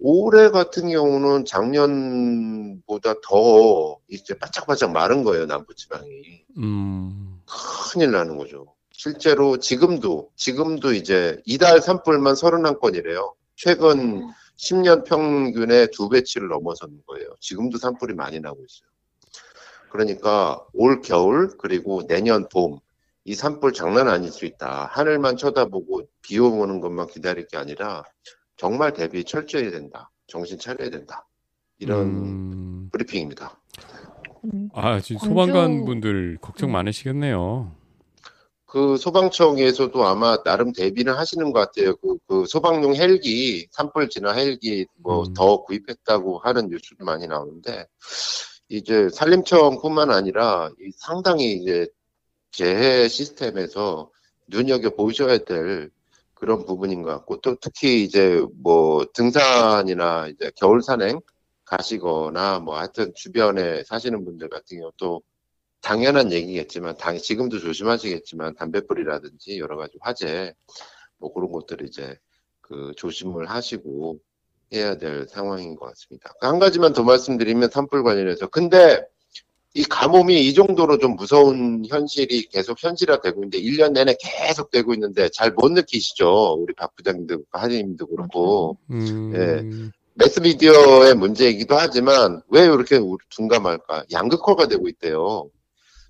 올해 0.00 0.50
같은 0.50 0.88
경우는 0.88 1.44
작년보다 1.44 3.14
더 3.22 3.98
이제 4.08 4.34
바짝바짝 4.38 4.92
마른 4.92 5.22
거예요 5.22 5.46
남부지방이 5.46 6.44
음. 6.58 7.40
큰일 7.92 8.12
나는 8.12 8.36
거죠. 8.36 8.74
실제로 8.92 9.58
지금도 9.58 10.30
지금도 10.36 10.92
이제 10.92 11.40
이달 11.46 11.80
산불만 11.80 12.34
31건이래요. 12.34 13.34
최근 13.56 14.28
10년 14.56 15.04
평균의 15.04 15.88
두 15.92 16.08
배치를 16.08 16.48
넘어서는 16.48 17.02
거예요. 17.06 17.28
지금도 17.40 17.78
산불이 17.78 18.14
많이 18.14 18.40
나고 18.40 18.58
있어요. 18.58 18.90
그러니까 19.90 20.64
올 20.74 21.00
겨울 21.00 21.56
그리고 21.58 22.06
내년 22.06 22.48
봄 22.48 22.80
이 23.24 23.34
산불 23.34 23.74
장난 23.74 24.08
아닐 24.08 24.30
수 24.30 24.46
있다. 24.46 24.88
하늘만 24.92 25.36
쳐다보고 25.36 26.08
비 26.22 26.38
오는 26.38 26.80
것만 26.80 27.06
기다릴 27.08 27.46
게 27.48 27.58
아니라 27.58 28.02
정말 28.60 28.92
대비 28.92 29.24
철저해야 29.24 29.70
된다. 29.70 30.10
정신 30.26 30.58
차려야 30.58 30.90
된다. 30.90 31.26
이런 31.78 32.00
음. 32.02 32.88
브리핑입니다. 32.92 33.58
음. 34.44 34.68
아, 34.74 35.00
지금 35.00 35.18
광주- 35.18 35.30
소방관 35.30 35.86
분들 35.86 36.36
걱정 36.42 36.68
음. 36.68 36.72
많으시겠네요. 36.72 37.74
그 38.66 38.98
소방청에서도 38.98 40.04
아마 40.04 40.42
나름 40.42 40.72
대비는 40.74 41.14
하시는 41.14 41.52
것 41.52 41.58
같아요. 41.58 41.96
그, 41.96 42.18
그 42.28 42.44
소방용 42.46 42.94
헬기, 42.96 43.66
산불 43.70 44.10
진화 44.10 44.32
헬기 44.34 44.84
뭐 44.98 45.22
음. 45.22 45.32
더 45.32 45.62
구입했다고 45.62 46.40
하는 46.40 46.68
뉴스도 46.68 47.06
많이 47.06 47.26
나오는데 47.26 47.86
이제 48.68 49.08
산림청뿐만 49.08 50.10
아니라 50.10 50.70
이 50.78 50.90
상당히 50.98 51.54
이제 51.54 51.88
재해 52.52 53.08
시스템에서 53.08 54.10
눈여겨 54.48 54.90
보셔야 54.90 55.38
될 55.38 55.90
그런 56.40 56.64
부분인 56.64 57.02
것 57.02 57.10
같고 57.10 57.40
또 57.42 57.56
특히 57.60 58.02
이제 58.02 58.42
뭐 58.62 59.04
등산이나 59.12 60.28
이제 60.28 60.50
겨울 60.56 60.82
산행 60.82 61.20
가시거나 61.66 62.60
뭐 62.60 62.78
하여튼 62.78 63.12
주변에 63.14 63.84
사시는 63.84 64.24
분들 64.24 64.48
같은 64.48 64.78
경우 64.78 64.90
또 64.96 65.22
당연한 65.82 66.32
얘기겠지만 66.32 66.96
당, 66.96 67.18
지금도 67.18 67.58
조심하시겠지만 67.58 68.54
담배불이라든지 68.54 69.58
여러 69.58 69.76
가지 69.76 69.98
화재 70.00 70.54
뭐 71.18 71.32
그런 71.32 71.52
것들을 71.52 71.86
이제 71.86 72.16
그 72.62 72.92
조심을 72.96 73.50
하시고 73.50 74.18
해야 74.72 74.96
될 74.96 75.26
상황인 75.28 75.76
것 75.76 75.86
같습니다. 75.86 76.32
한 76.40 76.58
가지만 76.58 76.94
더 76.94 77.02
말씀드리면 77.02 77.70
산불 77.70 78.02
관련해서 78.02 78.46
근데 78.46 79.04
이 79.74 79.84
가뭄이 79.84 80.48
이 80.48 80.54
정도로 80.54 80.98
좀 80.98 81.14
무서운 81.14 81.84
현실이 81.88 82.48
계속 82.48 82.82
현실화되고 82.82 83.44
있는데 83.44 83.60
1년 83.60 83.92
내내 83.92 84.16
계속 84.20 84.70
되고 84.70 84.92
있는데 84.94 85.28
잘 85.32 85.52
못 85.52 85.70
느끼시죠? 85.72 86.56
우리 86.60 86.74
박 86.74 86.94
부장님도 86.96 87.38
하진님도 87.52 88.06
그렇고 88.06 88.78
음. 88.90 89.32
예. 89.36 89.90
매스미디어의 90.14 91.14
문제이기도 91.14 91.76
하지만 91.76 92.42
왜 92.48 92.64
이렇게 92.64 93.00
둔감할까? 93.30 94.04
양극화가 94.12 94.66
되고 94.66 94.88
있대요. 94.88 95.48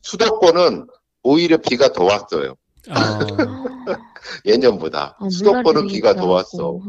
수도권은 0.03 0.87
오히려 1.23 1.59
비가 1.59 1.93
더 1.93 2.05
왔어요. 2.05 2.55
아, 2.89 3.19
예년보다. 4.47 5.17
아, 5.21 5.29
수도권은 5.29 5.87
비가 5.89 6.15
더 6.15 6.27
왔어. 6.29 6.81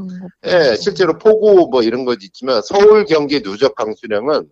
예. 0.45 0.75
실제로 0.77 1.17
폭우 1.17 1.67
뭐 1.69 1.83
이런 1.83 2.05
거 2.05 2.13
있지만 2.13 2.61
서울 2.61 3.03
경기 3.05 3.41
누적 3.41 3.75
강수량은 3.75 4.47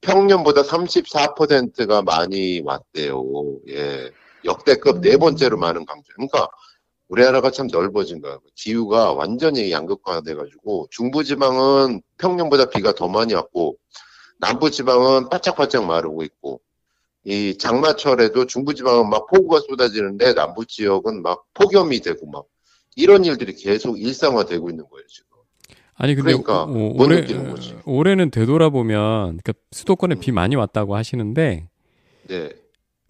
평년보다 0.00 0.62
34%가 0.62 2.02
많이 2.02 2.60
왔대요. 2.64 3.24
예. 3.68 4.10
역대급 4.44 5.00
네 5.00 5.14
음. 5.14 5.18
번째로 5.20 5.56
많은 5.56 5.86
강수. 5.86 6.04
그러니까 6.14 6.48
우리나라가 7.08 7.50
참 7.50 7.68
넓어진 7.70 8.20
거야. 8.20 8.38
기후가 8.54 9.12
완전히 9.12 9.70
양극화돼가지고 9.70 10.88
중부지방은 10.90 12.02
평년보다 12.18 12.66
비가 12.70 12.92
더 12.92 13.08
많이 13.08 13.34
왔고 13.34 13.76
남부지방은 14.38 15.28
바짝바짝 15.28 15.86
마르고 15.86 16.22
있고 16.24 16.60
이 17.24 17.56
장마철에도 17.56 18.46
중부지방은 18.46 19.08
막 19.08 19.26
폭우가 19.28 19.60
쏟아지는데 19.60 20.34
남부 20.34 20.66
지역은 20.66 21.22
막 21.22 21.44
폭염이 21.54 22.00
되고 22.00 22.26
막 22.26 22.44
이런 22.96 23.24
일들이 23.24 23.54
계속 23.54 23.98
일상화되고 23.98 24.70
있는 24.70 24.88
거예요 24.88 25.06
지금. 25.06 25.33
아니 25.96 26.14
근데 26.14 26.32
그러니까 26.32 26.64
오- 26.64 26.92
못 26.94 27.04
올해 27.04 27.20
느끼는 27.20 27.50
거지. 27.50 27.76
올해는 27.84 28.30
되돌아보면 28.30 29.38
그러니까 29.42 29.52
수도권에 29.72 30.16
음. 30.16 30.20
비 30.20 30.32
많이 30.32 30.56
왔다고 30.56 30.96
하시는데 30.96 31.68
네. 32.28 32.50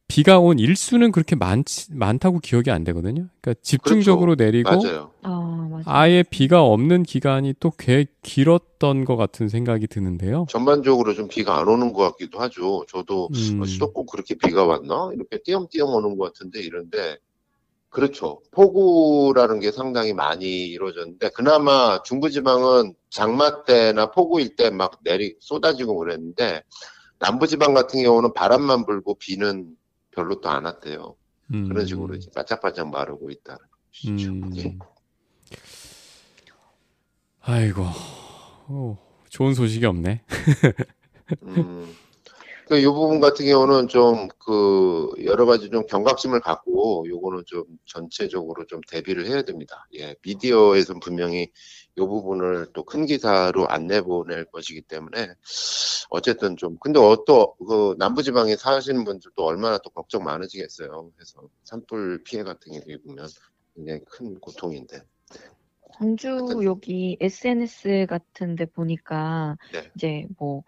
비가 0.07 0.38
온 0.38 0.59
일수는 0.59 1.12
그렇게 1.12 1.35
많지 1.35 1.94
많다고 1.94 2.38
기억이 2.38 2.70
안 2.70 2.85
되거든요. 2.85 3.27
그러니까 3.40 3.61
집중적으로 3.62 4.35
내리고 4.35 4.70
맞아요. 4.70 5.11
아. 5.23 5.81
아예 5.87 6.23
비가 6.23 6.62
없는 6.62 7.03
기간이 7.05 7.55
또 7.59 7.73
꽤 7.79 8.07
길었던 8.23 9.05
것 9.07 9.16
같은 9.16 9.49
생각이 9.49 9.87
드는데요. 9.87 10.47
전반적으로 10.51 11.14
좀 11.14 11.27
비가 11.29 11.59
안 11.59 11.68
오는 11.68 11.92
것 11.92 12.03
같기도 12.11 12.38
하죠. 12.38 12.85
저도 12.88 13.29
음, 13.35 13.62
어, 13.62 13.64
수도권 13.64 14.07
그렇게 14.11 14.35
비가 14.35 14.64
왔나? 14.66 15.11
이렇게 15.14 15.38
띄엄띄엄 15.42 15.88
오는 15.88 16.16
것 16.18 16.33
같은데 16.33 16.61
이런데 16.61 17.16
그렇죠. 17.94 18.42
폭우라는 18.50 19.61
게 19.61 19.70
상당히 19.70 20.12
많이 20.12 20.66
이루어졌는데 20.66 21.30
그나마 21.30 22.02
중부지방은 22.02 22.94
장마 23.09 23.62
때나 23.64 24.11
폭우일 24.11 24.57
때 24.57 24.70
막 24.70 24.98
내리 25.04 25.37
쏟아지고 25.38 25.96
그랬는데 25.98 26.62
남부지방 27.20 27.72
같은 27.72 28.02
경우는 28.02 28.35
바람만 28.35 28.85
불고 28.87 29.14
비는 29.14 29.76
별로 30.11 30.40
또 30.40 30.48
안 30.50 30.64
왔대요. 30.64 31.14
음, 31.52 31.68
그런 31.68 31.87
식으로 31.87 32.14
이제 32.16 32.28
바짝바짝 32.35 32.90
마르고 32.90 33.30
있다는 33.30 33.61
것이죠. 33.92 34.30
음. 34.33 34.50
예. 34.57 34.76
아이고 37.40 37.85
어, 38.66 38.98
좋은 39.28 39.54
소식이 39.54 39.87
없네. 39.87 40.22
음, 41.42 41.94
그, 42.66 42.83
요 42.83 42.94
부분 42.94 43.20
같은 43.20 43.44
경우는 43.46 43.88
좀, 43.88 44.29
그, 44.38 45.11
여러 45.24 45.44
가지 45.46 45.68
좀 45.70 45.85
경각심을 45.87 46.40
갖고, 46.40 47.05
요거는 47.09 47.44
좀 47.46 47.64
전체적으로 47.85 48.64
좀 48.66 48.81
대비를 48.88 49.27
해야 49.27 49.42
됩니다. 49.42 49.87
예, 49.98 50.14
미디어에서는 50.22 51.00
분명히 51.00 51.50
요 51.98 52.09
부분을 52.09 52.68
또 52.72 52.85
큰 52.85 53.05
기사로 53.07 53.68
안 53.68 53.87
내 53.87 54.00
보낼 54.00 54.44
것이기 54.46 54.81
때문에, 54.83 55.29
어쨌든 56.11 56.57
좀, 56.57 56.77
근데 56.81 56.98
어또, 56.98 57.55
그, 57.57 57.94
남부지방에 57.98 58.57
사시는 58.57 59.05
분들도 59.05 59.44
얼마나 59.44 59.77
또 59.79 59.90
걱정 59.90 60.24
많으시겠어요. 60.24 61.11
그래서 61.16 61.42
산불 61.64 62.22
피해 62.24 62.42
같은 62.42 62.72
게 62.72 62.81
입으면 62.88 63.29
굉장히 63.74 64.00
큰 64.07 64.40
고통인데. 64.40 65.03
광주 65.96 66.29
여기 66.64 67.16
SNS 67.20 68.07
같은데 68.09 68.64
보니까 68.66 69.57
네. 69.72 69.90
이제 69.94 70.27
뭐 70.38 70.64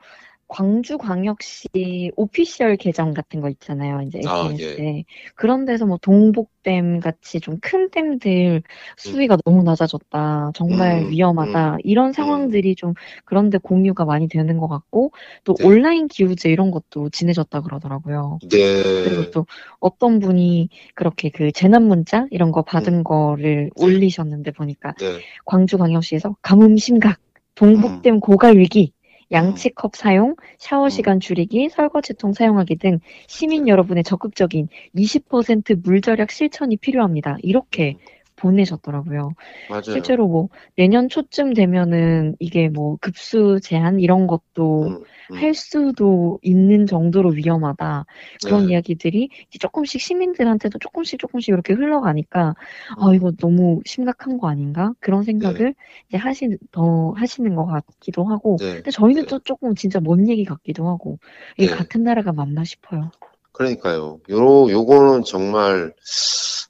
광주광역시 0.48 2.12
오피셜 2.16 2.76
계정 2.76 3.12
같은 3.14 3.40
거 3.40 3.48
있잖아요. 3.50 4.02
이제 4.02 4.20
아, 4.26 4.46
SNS에. 4.52 5.04
그런 5.34 5.64
데서 5.64 5.86
뭐 5.86 5.98
동복댐 6.00 7.00
같이 7.00 7.40
좀 7.40 7.58
큰 7.60 7.90
댐들 7.90 8.62
수위가 8.96 9.38
너무 9.44 9.62
낮아졌다. 9.64 10.52
정말 10.54 11.02
음, 11.02 11.10
위험하다. 11.10 11.78
이런 11.82 12.12
상황들이 12.12 12.76
좀 12.76 12.94
그런데 13.24 13.58
공유가 13.58 14.04
많이 14.04 14.28
되는 14.28 14.58
것 14.58 14.68
같고 14.68 15.10
또 15.44 15.54
네. 15.54 15.66
온라인 15.66 16.06
기후제 16.06 16.50
이런 16.50 16.70
것도 16.70 17.10
진해졌다 17.10 17.60
그러더라고요. 17.62 18.38
그리고 18.48 19.22
네. 19.22 19.30
또 19.32 19.46
어떤 19.80 20.20
분이 20.20 20.68
그렇게 20.94 21.30
그 21.30 21.50
재난 21.52 21.84
문자 21.88 22.26
이런 22.30 22.52
거 22.52 22.60
음. 22.60 22.64
받은 22.66 23.04
거를 23.04 23.70
올리셨는데 23.76 24.52
보니까 24.52 24.92
네. 24.94 25.20
광주광역시에서 25.44 26.36
가뭄 26.42 26.76
심각, 26.76 27.18
음. 27.18 27.42
동북댐 27.56 28.20
고갈 28.20 28.58
위기, 28.58 28.92
양치컵 29.32 29.96
사용, 29.96 30.36
샤워 30.58 30.88
시간 30.88 31.20
줄이기, 31.20 31.68
설거지통 31.68 32.32
사용하기 32.32 32.76
등 32.76 33.00
시민 33.26 33.68
여러분의 33.68 34.04
적극적인 34.04 34.68
20% 34.94 35.82
물 35.82 36.00
절약 36.00 36.30
실천이 36.30 36.76
필요합니다. 36.76 37.36
이렇게 37.42 37.96
보내셨더라고요. 38.36 39.32
맞아요. 39.68 39.82
실제로 39.82 40.28
뭐 40.28 40.48
내년 40.76 41.08
초쯤 41.08 41.54
되면은 41.54 42.36
이게 42.38 42.68
뭐 42.68 42.96
급수 43.00 43.60
제한 43.62 44.00
이런 44.00 44.26
것도 44.26 44.82
음, 44.84 45.02
음. 45.30 45.36
할 45.36 45.54
수도 45.54 46.38
있는 46.42 46.86
정도로 46.86 47.30
위험하다. 47.30 48.06
그런 48.44 48.66
네. 48.66 48.72
이야기들이 48.72 49.28
이제 49.48 49.58
조금씩 49.58 50.00
시민들한테도 50.00 50.78
조금씩 50.78 51.18
조금씩 51.18 51.48
이렇게 51.52 51.72
흘러가니까 51.74 52.54
아 52.98 53.08
음. 53.08 53.14
이거 53.14 53.32
너무 53.32 53.80
심각한 53.84 54.38
거 54.38 54.48
아닌가 54.48 54.92
그런 55.00 55.22
생각을 55.24 55.74
이제 56.08 56.16
하시 56.16 56.56
더 56.70 57.12
하시는 57.16 57.54
것 57.54 57.66
같기도 57.66 58.24
하고. 58.24 58.56
네. 58.60 58.74
근데 58.74 58.90
저희는 58.90 59.22
네. 59.22 59.26
또 59.28 59.38
조금 59.40 59.74
진짜 59.74 60.00
먼 60.00 60.28
얘기 60.28 60.44
같기도 60.44 60.88
하고 60.88 61.18
이게 61.58 61.66
네. 61.68 61.74
같은 61.74 62.04
나라가 62.04 62.32
맞나 62.32 62.64
싶어요. 62.64 63.10
그러니까요. 63.56 64.20
요, 64.30 64.70
요거는 64.70 65.24
정말, 65.24 65.94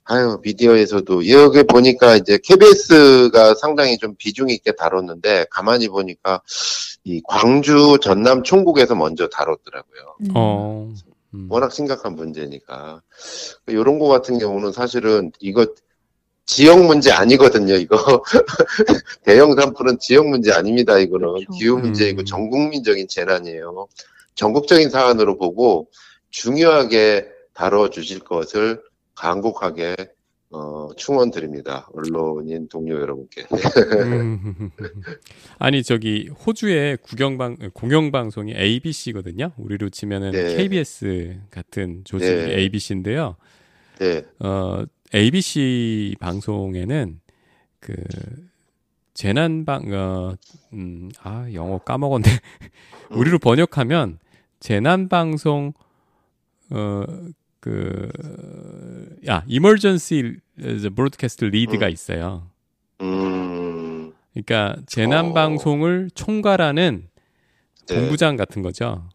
아유, 0.05 0.39
미디어에서도, 0.41 1.29
여기 1.29 1.63
보니까 1.63 2.15
이제 2.15 2.39
KBS가 2.41 3.55
상당히 3.55 3.97
좀 3.97 4.15
비중 4.17 4.49
있게 4.49 4.71
다뤘는데, 4.71 5.47
가만히 5.51 5.89
보니까, 5.89 6.41
이 7.03 7.21
광주 7.27 7.97
전남 8.01 8.43
총국에서 8.43 8.95
먼저 8.95 9.27
다뤘더라고요. 9.27 10.15
음. 10.21 10.27
어, 10.35 10.93
음. 11.33 11.47
워낙 11.49 11.73
심각한 11.73 12.15
문제니까. 12.15 13.01
요런 13.69 13.99
거 13.99 14.07
같은 14.07 14.39
경우는 14.39 14.71
사실은 14.71 15.31
이거, 15.41 15.67
지역 16.45 16.85
문제 16.85 17.11
아니거든요, 17.11 17.75
이거. 17.75 18.23
대형 19.23 19.53
산불은 19.53 19.99
지역 19.99 20.29
문제 20.29 20.53
아닙니다, 20.53 20.97
이거는. 20.97 21.33
그렇죠. 21.33 21.51
기후 21.51 21.77
문제이고 21.77 22.21
음. 22.21 22.25
전 22.25 22.49
국민적인 22.49 23.09
재난이에요. 23.09 23.87
전국적인 24.35 24.89
사안으로 24.89 25.37
보고 25.37 25.89
중요하게 26.29 27.27
다뤄주실 27.53 28.19
것을 28.19 28.81
간곡하게 29.15 29.95
어, 30.49 30.89
충원드립니다. 30.95 31.89
언론인 31.93 32.69
동료 32.69 32.95
여러분께. 33.01 33.45
음. 33.51 34.71
아니 35.59 35.83
저기 35.83 36.29
호주의 36.29 36.97
국영방 36.97 37.57
공영방송이 37.73 38.53
ABC거든요. 38.55 39.51
우리로 39.57 39.89
치면은 39.89 40.31
네. 40.31 40.55
KBS 40.55 41.41
같은 41.51 42.03
조직이 42.05 42.31
네. 42.31 42.59
ABC인데요. 42.59 43.35
네, 43.99 44.23
어 44.39 44.85
ABC 45.13 46.15
방송에는 46.19 47.19
그 47.81 47.93
재난방 49.13 49.91
어 49.93 50.37
음 50.73 51.09
아 51.23 51.47
영어 51.53 51.79
까먹었네. 51.79 52.29
음. 53.11 53.17
우리로 53.17 53.39
번역하면 53.39 54.19
재난방송 54.59 55.73
어, 56.71 57.03
어그야 57.67 59.43
이머전시 59.47 60.37
브로드캐스트 60.95 61.45
리드가 61.45 61.87
음. 61.87 61.91
있어요. 61.91 62.49
음, 63.01 64.13
그러니까 64.33 64.77
재난 64.87 65.33
방송을 65.33 66.09
총괄하는 66.13 67.07
네. 67.87 67.95
본부장 67.95 68.35
같은 68.35 68.61
거죠. 68.61 69.09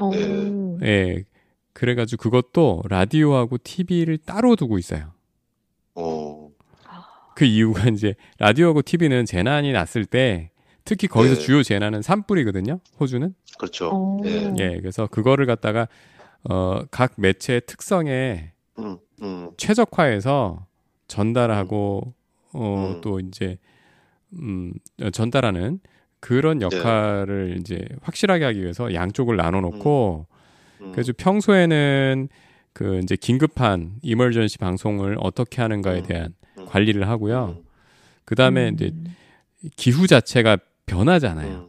어. 0.00 0.10
네. 0.10 0.78
예. 0.82 1.24
그래가지고 1.72 2.22
그것도 2.22 2.82
라디오하고 2.88 3.58
TV를 3.62 4.18
따로 4.18 4.54
두고 4.54 4.78
있어요. 4.78 5.12
어, 5.96 6.50
그 7.34 7.44
이유가 7.44 7.88
이제 7.90 8.14
라디오하고 8.38 8.82
TV는 8.82 9.26
재난이 9.26 9.72
났을 9.72 10.04
때 10.04 10.50
특히 10.84 11.08
거기서 11.08 11.34
네. 11.36 11.40
주요 11.40 11.62
재난은 11.62 12.02
산불이거든요. 12.02 12.78
호주는. 13.00 13.34
그렇죠. 13.58 13.90
어. 13.92 14.20
네. 14.22 14.54
예. 14.58 14.78
그래서 14.78 15.06
그거를 15.06 15.46
갖다가 15.46 15.88
어, 16.50 16.82
각 16.90 17.14
매체의 17.16 17.62
특성에 17.66 18.52
음, 18.78 18.98
음, 19.22 19.50
최적화해서 19.56 20.66
전달하고 21.08 22.14
어, 22.52 22.94
음. 22.94 23.00
또 23.00 23.20
이제 23.20 23.58
음, 24.34 24.72
어, 25.02 25.10
전달하는 25.10 25.80
그런 26.20 26.58
네. 26.58 26.66
역할을 26.66 27.56
이제 27.60 27.84
확실하게 28.02 28.44
하기 28.46 28.62
위해서 28.62 28.94
양쪽을 28.94 29.36
나눠 29.36 29.60
놓고 29.60 30.26
음. 30.80 30.92
그래서 30.92 31.12
평소에는 31.16 32.28
그 32.72 33.00
이제 33.02 33.16
긴급한 33.16 33.96
이멀전시 34.02 34.58
방송을 34.58 35.16
어떻게 35.20 35.62
하는가에 35.62 35.98
음. 36.00 36.02
대한 36.02 36.34
음. 36.58 36.66
관리를 36.66 37.08
하고요. 37.08 37.56
음, 37.58 37.64
그다음에 38.24 38.68
음. 38.68 38.74
이제 38.74 38.92
기후 39.76 40.06
자체가 40.06 40.58
변하잖아요. 40.86 41.54
음. 41.54 41.68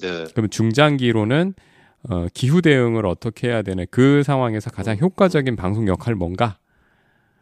네, 0.00 0.24
그러면 0.32 0.50
중장기로는 0.50 1.54
어, 2.08 2.26
기후 2.34 2.60
대응을 2.60 3.06
어떻게 3.06 3.48
해야 3.48 3.62
되는 3.62 3.86
그 3.90 4.22
상황에서 4.22 4.70
가장 4.70 4.96
음. 4.96 5.00
효과적인 5.00 5.56
방송 5.56 5.88
역할 5.88 6.14
뭔가 6.14 6.58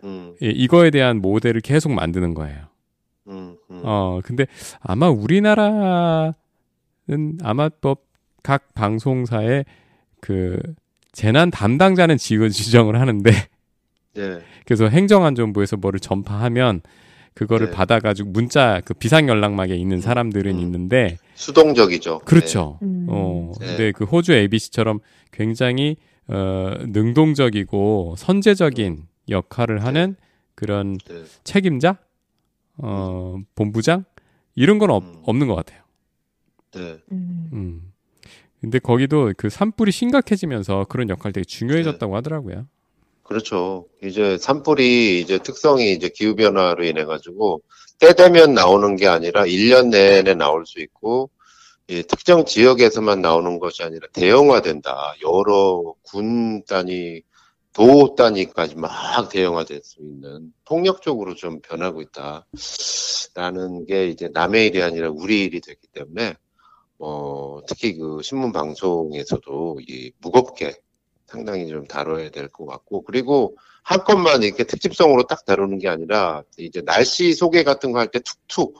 음, 0.05 0.35
예, 0.43 0.49
이거에 0.49 0.91
대한 0.91 1.21
모델을 1.21 1.61
계속 1.61 1.93
만드는 1.93 2.35
거예요. 2.35 2.67
음, 3.29 3.57
음. 3.71 3.83
어, 3.85 4.21
근데 4.25 4.47
아마 4.81 5.09
우리나라는 5.09 6.33
아마 7.43 7.71
뭐각 7.81 8.75
방송사의 8.75 9.65
그 10.21 10.59
재난 11.13 11.51
담당자는 11.51 12.17
지금 12.17 12.49
지정을 12.51 13.01
하는데 13.01 13.31
네. 14.15 14.41
그래서 14.65 14.89
행정안전부에서 14.89 15.77
뭐를 15.77 16.01
전파하면 16.01 16.83
그거를 17.35 17.69
네. 17.69 17.73
받아가지고 17.73 18.31
문자 18.31 18.81
그 18.85 18.95
비상 18.95 19.29
연락망에 19.29 19.75
있는 19.75 20.01
사람들은 20.01 20.55
음. 20.55 20.61
있는데 20.61 21.19
수동적이죠. 21.35 22.21
그렇죠. 22.21 22.79
음. 22.83 23.07
어, 23.09 23.53
네. 23.61 23.67
근데 23.67 23.93
그 23.93 24.05
호주 24.05 24.33
ABC처럼 24.33 25.01
굉장히 25.31 25.97
어, 26.29 26.75
능동적이고 26.81 28.15
선제적인 28.17 29.07
역할을 29.29 29.85
하는 29.85 30.17
그런 30.55 30.99
네. 30.99 31.23
네. 31.23 31.25
책임자, 31.45 31.99
어, 32.77 33.39
본부장 33.55 34.05
이런 34.55 34.79
건 34.79 34.91
없, 34.91 35.03
음. 35.03 35.23
없는 35.25 35.49
것 35.49 35.55
같아요. 35.55 35.83
네. 36.75 36.99
음. 37.13 37.51
음. 37.53 37.93
근데 38.61 38.79
거기도 38.79 39.33
그 39.37 39.51
산불이 39.51 39.91
심각해지면서 39.91 40.87
그런 40.89 41.09
역할 41.09 41.33
되게 41.33 41.45
중요해졌다고 41.45 42.15
하더라고요. 42.15 42.67
그렇죠. 43.33 43.87
이제 44.03 44.37
산불이 44.37 45.21
이제 45.21 45.39
특성이 45.39 45.93
이제 45.93 46.11
기후 46.15 46.35
변화로 46.35 46.85
인해 46.85 47.05
가지고 47.05 47.63
때 47.99 48.13
되면 48.15 48.53
나오는 48.53 48.97
게 48.97 49.07
아니라 49.07 49.45
1년 49.45 49.89
내내 49.89 50.35
나올 50.35 50.67
수 50.67 50.81
있고 50.81 51.31
이 51.89 52.03
특정 52.03 52.45
지역에서만 52.45 53.23
나오는 53.23 53.59
것이 53.59 53.83
아니라 53.83 54.07
대형화된다. 54.13 55.15
여러 55.25 55.95
군 56.03 56.63
단위, 56.65 57.23
도 57.73 58.15
단위까지 58.15 58.77
막 58.77 58.91
대형화될 59.31 59.81
수 59.83 60.01
있는 60.03 60.53
폭력적으로 60.67 61.35
좀 61.35 61.61
변하고 61.63 62.03
있다. 62.03 62.47
라는 63.35 63.87
게 63.87 64.09
이제 64.09 64.29
남의 64.33 64.67
일이 64.67 64.83
아니라 64.83 65.09
우리 65.11 65.45
일이 65.45 65.63
됐기 65.63 65.89
때문에 65.95 66.35
어, 66.99 67.61
특히 67.67 67.97
그 67.97 68.21
신문 68.23 68.53
방송에서도 68.53 69.79
이 69.89 70.13
무겁게 70.21 70.75
상당히 71.33 71.69
좀 71.69 71.87
다뤄야 71.87 72.31
될 72.31 72.49
것 72.49 72.67
같고 72.67 73.03
그리고 73.05 73.57
한 73.83 74.05
건만 74.05 74.43
이렇게 74.43 74.65
특집성으로 74.65 75.27
딱 75.27 75.45
다루는 75.47 75.79
게 75.79 75.89
아니라 75.89 76.43
이제 76.59 76.83
날씨 76.83 77.35
소개 77.35 77.65
같은 77.65 77.93
거 77.93 77.99
할 78.01 78.09
때 78.11 78.21
툭툭 78.21 78.75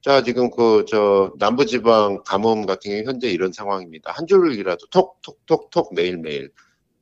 자 0.00 0.22
지금 0.22 0.50
그 0.50 0.84
저 0.88 1.32
남부지방 1.38 2.22
가뭄 2.24 2.64
같은 2.66 2.90
경우 2.92 3.02
현재 3.04 3.28
이런 3.28 3.52
상황입니다 3.52 4.12
한 4.12 4.26
줄이라도 4.26 4.86
톡톡톡톡 4.88 5.94
매일매일 5.94 6.50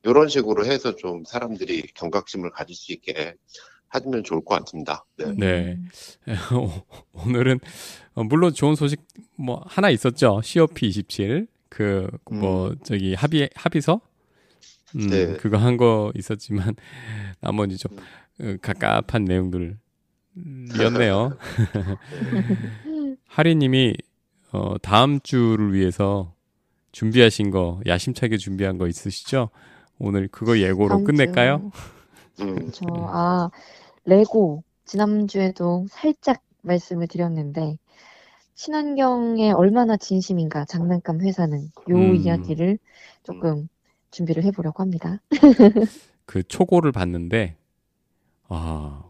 이런 0.03 0.27
식으로 0.27 0.65
해서 0.65 0.95
좀 0.95 1.23
사람들이 1.25 1.83
경각심을 1.93 2.49
가질 2.51 2.75
수 2.75 2.91
있게 2.93 3.35
하면 3.89 4.23
좋을 4.23 4.43
것 4.43 4.59
같습니다. 4.59 5.05
네. 5.17 5.33
네. 5.37 5.79
오늘은 7.13 7.59
어, 8.15 8.23
물론 8.23 8.53
좋은 8.53 8.75
소식 8.75 9.01
뭐 9.37 9.63
하나 9.67 9.89
있었죠. 9.89 10.41
COP 10.43 10.87
27. 10.87 11.47
그 11.69 12.07
뭐 12.31 12.75
저기 12.83 13.13
합의 13.15 13.49
합의서 13.55 13.99
음, 14.95 15.07
네. 15.07 15.37
그거 15.37 15.57
한 15.57 15.77
거 15.77 16.11
있었지만 16.15 16.75
나머지 17.41 17.77
좀 17.77 17.97
어, 18.41 18.55
갑갑한 18.61 19.25
내용들이었네요. 19.25 19.77
하리님이 23.27 23.93
어, 24.51 24.77
다음 24.81 25.19
주를 25.21 25.73
위해서 25.73 26.33
준비하신 26.91 27.51
거 27.51 27.81
야심차게 27.85 28.37
준비한 28.37 28.77
거 28.77 28.87
있으시죠? 28.87 29.49
오늘 29.99 30.27
그거 30.29 30.57
예고로 30.59 31.03
끝낼까요? 31.03 31.71
주. 32.37 32.43
음, 32.43 32.71
저, 32.71 32.85
아, 32.89 33.49
레고. 34.05 34.63
지난주에도 34.85 35.87
살짝 35.89 36.41
말씀을 36.61 37.07
드렸는데, 37.07 37.77
친환경에 38.53 39.51
얼마나 39.51 39.97
진심인가, 39.97 40.65
장난감 40.65 41.21
회사는. 41.21 41.71
요 41.89 41.95
음. 41.95 42.15
이야기를 42.15 42.77
조금 43.23 43.67
준비를 44.15 44.43
해보려고 44.45 44.81
합니다. 44.81 45.19
그 46.25 46.41
초고를 46.43 46.91
봤는데 46.93 47.57
아, 48.47 49.03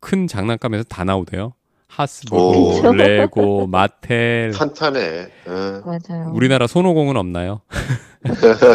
큰 0.00 0.26
장난감에서 0.26 0.84
다 0.84 1.04
나오대요. 1.04 1.52
하스보르, 1.88 2.88
오. 2.88 2.92
레고, 2.92 3.66
마텔. 3.66 4.52
탄탄해. 4.52 5.26
어. 5.46 5.82
맞아요. 5.84 6.30
우리나라 6.32 6.66
손오공은 6.66 7.16
없나요? 7.16 7.60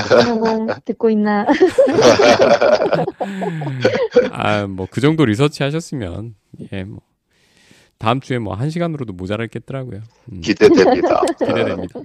성공 0.07 0.67
듣고 0.86 1.09
있나? 1.11 1.45
아, 4.31 4.67
뭐 4.67 4.88
그 4.89 5.01
정도 5.01 5.25
리서치 5.25 5.63
하셨으면 5.63 6.36
예, 6.71 6.84
뭐 6.84 7.01
다음 7.97 8.19
주에 8.19 8.39
뭐 8.39 8.55
한 8.55 8.69
시간으로도 8.69 9.13
모자랄겠더라고요. 9.13 10.01
음, 10.31 10.41
기대됩니다. 10.41 11.21
기대됩니다. 11.39 11.99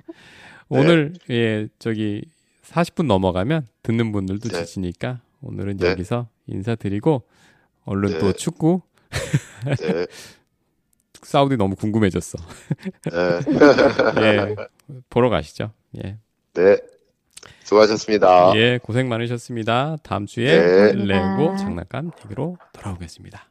오늘 0.68 1.14
예, 1.30 1.68
저기 1.78 2.22
40분 2.68 3.06
넘어가면 3.06 3.66
듣는 3.82 4.12
분들도 4.12 4.48
네. 4.48 4.64
지치니까 4.64 5.20
오늘은 5.40 5.78
네. 5.78 5.90
여기서 5.90 6.28
인사드리고 6.46 7.22
얼른 7.84 8.10
네. 8.10 8.18
또 8.18 8.32
축구 8.32 8.82
네. 9.64 10.06
사우디 11.22 11.56
너무 11.56 11.74
궁금해졌어. 11.74 12.38
네. 13.10 14.22
예, 14.22 14.56
보러 15.10 15.30
가시죠. 15.30 15.72
예, 16.04 16.18
네. 16.54 16.78
수고하셨습니다. 17.64 18.52
예, 18.56 18.78
고생 18.82 19.08
많으셨습니다. 19.08 19.96
다음 20.02 20.26
주에 20.26 20.58
네. 20.58 20.92
레고 20.92 21.56
장난감 21.56 22.10
얘기로 22.24 22.56
돌아오겠습니다. 22.72 23.48